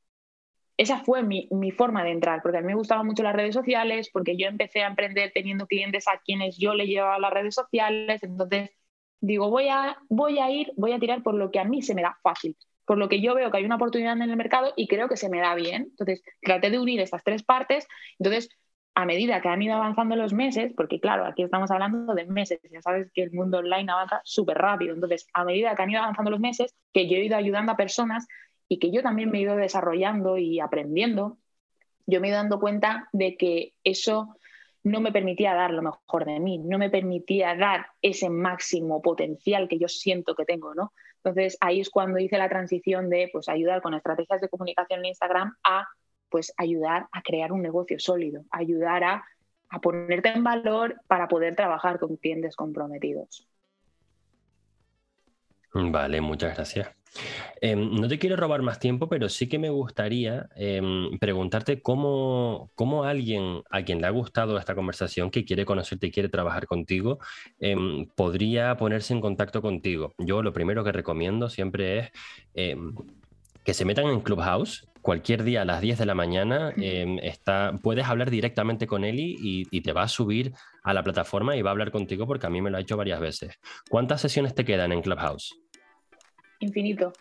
Esa 0.77 0.99
fue 0.99 1.23
mi, 1.23 1.49
forma 1.71 2.03
de 2.03 2.11
entrar, 2.11 2.41
porque 2.41 2.57
a 2.57 2.61
mí 2.61 2.67
me 2.67 2.75
gustaban 2.75 3.05
mucho 3.05 3.21
las 3.21 3.35
redes 3.35 3.53
sociales, 3.53 4.09
porque 4.13 4.37
yo 4.37 4.47
empecé 4.47 4.81
a 4.81 4.87
emprender 4.87 5.31
teniendo 5.33 5.67
clientes 5.67 6.07
a 6.07 6.19
quienes 6.23 6.57
yo 6.57 6.73
le 6.73 6.87
llevaba 6.87 7.19
las 7.19 7.33
redes 7.33 7.53
sociales, 7.53 8.23
entonces 8.23 8.71
digo, 9.19 9.49
voy 9.49 9.67
a, 9.67 9.97
voy 10.07 10.39
a 10.39 10.49
ir, 10.49 10.71
voy 10.77 10.93
a 10.93 10.99
tirar 10.99 11.21
por 11.21 11.35
lo 11.35 11.51
que 11.51 11.59
a 11.59 11.65
mí 11.65 11.81
se 11.81 11.95
me 11.95 12.01
da 12.01 12.17
fácil, 12.23 12.55
por 12.85 12.97
lo 12.97 13.09
que 13.09 13.19
yo 13.19 13.35
veo 13.35 13.51
que 13.51 13.57
hay 13.57 13.65
una 13.65 13.75
oportunidad 13.75 14.13
en 14.13 14.21
el 14.21 14.37
mercado 14.37 14.71
y 14.77 14.87
creo 14.87 15.09
que 15.09 15.17
se 15.17 15.29
me 15.29 15.41
da 15.41 15.53
bien. 15.53 15.87
Entonces, 15.89 16.23
traté 16.41 16.69
de 16.69 16.79
unir 16.79 17.01
estas 17.01 17.25
tres 17.25 17.43
partes, 17.43 17.85
entonces 18.17 18.49
a 18.95 19.05
medida 19.05 19.41
que 19.41 19.47
han 19.47 19.61
ido 19.61 19.75
avanzando 19.75 20.15
los 20.15 20.33
meses, 20.33 20.73
porque 20.75 20.99
claro, 20.99 21.25
aquí 21.25 21.43
estamos 21.43 21.71
hablando 21.71 22.13
de 22.13 22.25
meses, 22.25 22.59
ya 22.69 22.81
sabes 22.81 23.11
que 23.13 23.23
el 23.23 23.31
mundo 23.31 23.59
online 23.59 23.91
avanza 23.91 24.21
súper 24.23 24.57
rápido, 24.57 24.93
entonces 24.93 25.27
a 25.33 25.45
medida 25.45 25.75
que 25.75 25.83
han 25.83 25.89
ido 25.91 26.01
avanzando 26.01 26.31
los 26.31 26.39
meses, 26.39 26.75
que 26.93 27.07
yo 27.07 27.17
he 27.17 27.25
ido 27.25 27.37
ayudando 27.37 27.71
a 27.71 27.77
personas 27.77 28.27
y 28.67 28.79
que 28.79 28.91
yo 28.91 29.01
también 29.01 29.31
me 29.31 29.39
he 29.39 29.41
ido 29.41 29.55
desarrollando 29.55 30.37
y 30.37 30.59
aprendiendo, 30.59 31.37
yo 32.05 32.19
me 32.19 32.27
he 32.27 32.31
ido 32.31 32.39
dando 32.39 32.59
cuenta 32.59 33.07
de 33.13 33.37
que 33.37 33.73
eso 33.83 34.35
no 34.83 35.01
me 35.01 35.11
permitía 35.11 35.53
dar 35.53 35.71
lo 35.71 35.81
mejor 35.81 36.25
de 36.25 36.39
mí, 36.39 36.57
no 36.57 36.77
me 36.77 36.89
permitía 36.89 37.55
dar 37.55 37.87
ese 38.01 38.29
máximo 38.29 39.01
potencial 39.01 39.67
que 39.67 39.79
yo 39.79 39.87
siento 39.87 40.35
que 40.35 40.45
tengo, 40.45 40.73
¿no? 40.73 40.93
Entonces 41.23 41.57
ahí 41.59 41.81
es 41.81 41.89
cuando 41.89 42.19
hice 42.19 42.37
la 42.37 42.49
transición 42.49 43.09
de 43.09 43.29
pues 43.31 43.49
ayudar 43.49 43.81
con 43.81 43.93
estrategias 43.93 44.39
de 44.39 44.49
comunicación 44.49 44.99
en 44.99 45.07
Instagram 45.07 45.55
a 45.63 45.87
pues 46.29 46.53
ayudar 46.57 47.07
a 47.11 47.21
crear 47.21 47.51
un 47.51 47.61
negocio 47.61 47.99
sólido, 47.99 48.43
ayudar 48.51 49.03
a 49.03 49.23
a 49.69 49.79
ponerte 49.79 50.29
en 50.29 50.43
valor 50.43 50.99
para 51.07 51.27
poder 51.27 51.55
trabajar 51.55 51.99
con 51.99 52.17
clientes 52.17 52.55
comprometidos. 52.55 53.47
Vale, 55.73 56.19
muchas 56.19 56.55
gracias. 56.55 56.89
Em, 57.61 57.95
no 57.95 58.07
te 58.07 58.17
quiero 58.17 58.35
robar 58.35 58.61
más 58.61 58.79
tiempo, 58.79 59.07
pero 59.07 59.29
sí 59.29 59.47
que 59.47 59.59
me 59.59 59.69
gustaría 59.69 60.47
em, 60.55 61.17
preguntarte 61.19 61.81
cómo, 61.81 62.69
alguien 63.03 63.61
a 63.69 63.83
quien 63.83 64.01
le 64.01 64.07
ha 64.07 64.11
gustado 64.11 64.57
esta 64.57 64.73
conversación, 64.73 65.29
que 65.29 65.45
quiere 65.45 65.65
conocerte 65.65 66.07
y 66.07 66.11
quiere 66.11 66.29
trabajar 66.29 66.65
contigo, 66.65 67.19
em, 67.59 68.07
podría 68.15 68.77
ponerse 68.77 69.13
en 69.13 69.21
contacto 69.21 69.61
contigo. 69.61 70.13
Yo 70.17 70.41
lo 70.41 70.53
primero 70.53 70.83
que 70.83 70.91
recomiendo 70.91 71.49
siempre 71.49 71.99
es 71.99 72.11
que 73.63 73.73
se 73.73 73.85
metan 73.85 74.07
en 74.07 74.21
Clubhouse. 74.21 74.88
Cualquier 75.01 75.43
día 75.43 75.61
a 75.61 75.65
las 75.65 75.81
10 75.81 75.99
de 75.99 76.05
la 76.05 76.15
mañana 76.15 76.73
está, 76.77 77.73
puedes 77.81 78.05
hablar 78.05 78.29
directamente 78.29 78.87
con 78.87 79.03
Eli 79.03 79.35
y, 79.39 79.67
y, 79.71 79.81
te 79.81 79.93
va 79.93 80.03
a 80.03 80.07
subir 80.07 80.53
a 80.83 80.93
la 80.93 81.03
plataforma 81.03 81.55
y 81.55 81.61
va 81.61 81.69
a 81.69 81.73
hablar 81.73 81.91
contigo 81.91 82.27
porque 82.27 82.47
a 82.47 82.49
mí 82.49 82.61
me 82.61 82.69
lo 82.69 82.77
ha 82.77 82.81
hecho 82.81 82.97
varias 82.97 83.19
veces. 83.19 83.59
¿Cuántas 83.89 84.21
sesiones 84.21 84.55
te 84.55 84.65
quedan 84.65 84.91
en 84.91 85.01
Clubhouse? 85.01 85.59
Infinito. 86.59 87.13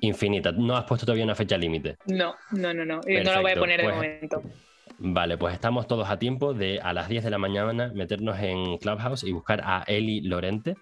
Infinita. 0.00 0.52
¿No 0.52 0.76
has 0.76 0.84
puesto 0.84 1.04
todavía 1.04 1.24
una 1.24 1.34
fecha 1.34 1.58
límite? 1.58 1.96
No, 2.06 2.34
no, 2.52 2.72
no, 2.72 2.84
no. 2.84 3.00
no 3.06 3.34
lo 3.34 3.42
voy 3.42 3.52
a 3.52 3.56
poner 3.56 3.80
de 3.80 3.84
pues, 3.84 3.96
momento. 3.96 4.42
Vale, 4.98 5.36
pues 5.36 5.54
estamos 5.54 5.86
todos 5.86 6.08
a 6.08 6.18
tiempo 6.18 6.54
de 6.54 6.80
a 6.80 6.92
las 6.92 7.08
10 7.08 7.24
de 7.24 7.30
la 7.30 7.38
mañana 7.38 7.90
meternos 7.94 8.38
en 8.38 8.78
Clubhouse 8.78 9.24
y 9.24 9.32
buscar 9.32 9.60
a 9.64 9.82
Eli 9.86 10.20
Lorente. 10.22 10.76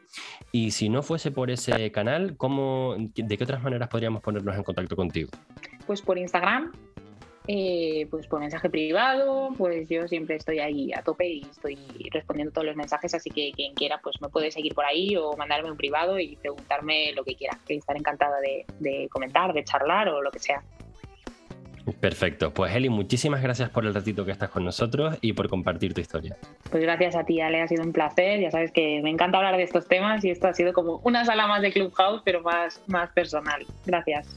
Y 0.52 0.70
si 0.70 0.88
no 0.88 1.02
fuese 1.02 1.30
por 1.30 1.50
ese 1.50 1.90
canal, 1.90 2.36
¿cómo, 2.36 2.96
¿de 2.98 3.36
qué 3.36 3.44
otras 3.44 3.62
maneras 3.62 3.88
podríamos 3.88 4.22
ponernos 4.22 4.54
en 4.54 4.62
contacto 4.62 4.94
contigo? 4.94 5.30
Pues 5.86 6.02
por 6.02 6.18
Instagram, 6.18 6.72
eh, 7.52 8.06
pues 8.10 8.26
por 8.26 8.38
mensaje 8.38 8.68
privado, 8.70 9.50
pues 9.58 9.88
yo 9.88 10.06
siempre 10.06 10.36
estoy 10.36 10.60
ahí 10.60 10.92
a 10.92 11.02
tope 11.02 11.26
y 11.26 11.40
estoy 11.40 11.76
respondiendo 12.12 12.52
todos 12.52 12.66
los 12.66 12.76
mensajes, 12.76 13.12
así 13.14 13.28
que 13.30 13.50
quien 13.52 13.74
quiera 13.74 13.98
pues 14.02 14.20
me 14.20 14.28
puede 14.28 14.50
seguir 14.50 14.74
por 14.74 14.84
ahí 14.84 15.16
o 15.16 15.36
mandarme 15.36 15.70
un 15.70 15.76
privado 15.76 16.18
y 16.20 16.36
preguntarme 16.36 17.12
lo 17.12 17.24
que 17.24 17.34
quiera, 17.34 17.58
que 17.66 17.74
estaré 17.76 17.98
encantada 17.98 18.36
de, 18.40 19.08
comentar, 19.08 19.52
de 19.52 19.64
charlar 19.64 20.08
o 20.10 20.22
lo 20.22 20.30
que 20.30 20.38
sea. 20.38 20.62
Perfecto. 21.98 22.54
Pues 22.54 22.72
Eli, 22.72 22.88
muchísimas 22.88 23.42
gracias 23.42 23.70
por 23.70 23.84
el 23.84 23.94
ratito 23.94 24.24
que 24.24 24.30
estás 24.30 24.50
con 24.50 24.64
nosotros 24.64 25.16
y 25.20 25.32
por 25.32 25.48
compartir 25.48 25.92
tu 25.92 26.00
historia. 26.00 26.36
Pues 26.70 26.82
gracias 26.82 27.16
a 27.16 27.24
ti, 27.24 27.40
Ale, 27.40 27.62
ha 27.62 27.66
sido 27.66 27.82
un 27.82 27.92
placer. 27.92 28.38
Ya 28.38 28.52
sabes 28.52 28.70
que 28.70 29.00
me 29.02 29.10
encanta 29.10 29.38
hablar 29.38 29.56
de 29.56 29.64
estos 29.64 29.88
temas 29.88 30.24
y 30.24 30.30
esto 30.30 30.46
ha 30.46 30.54
sido 30.54 30.72
como 30.72 31.00
una 31.02 31.24
sala 31.24 31.48
más 31.48 31.62
de 31.62 31.72
Clubhouse, 31.72 32.22
pero 32.24 32.42
más, 32.42 32.80
más 32.86 33.10
personal. 33.10 33.66
Gracias. 33.86 34.28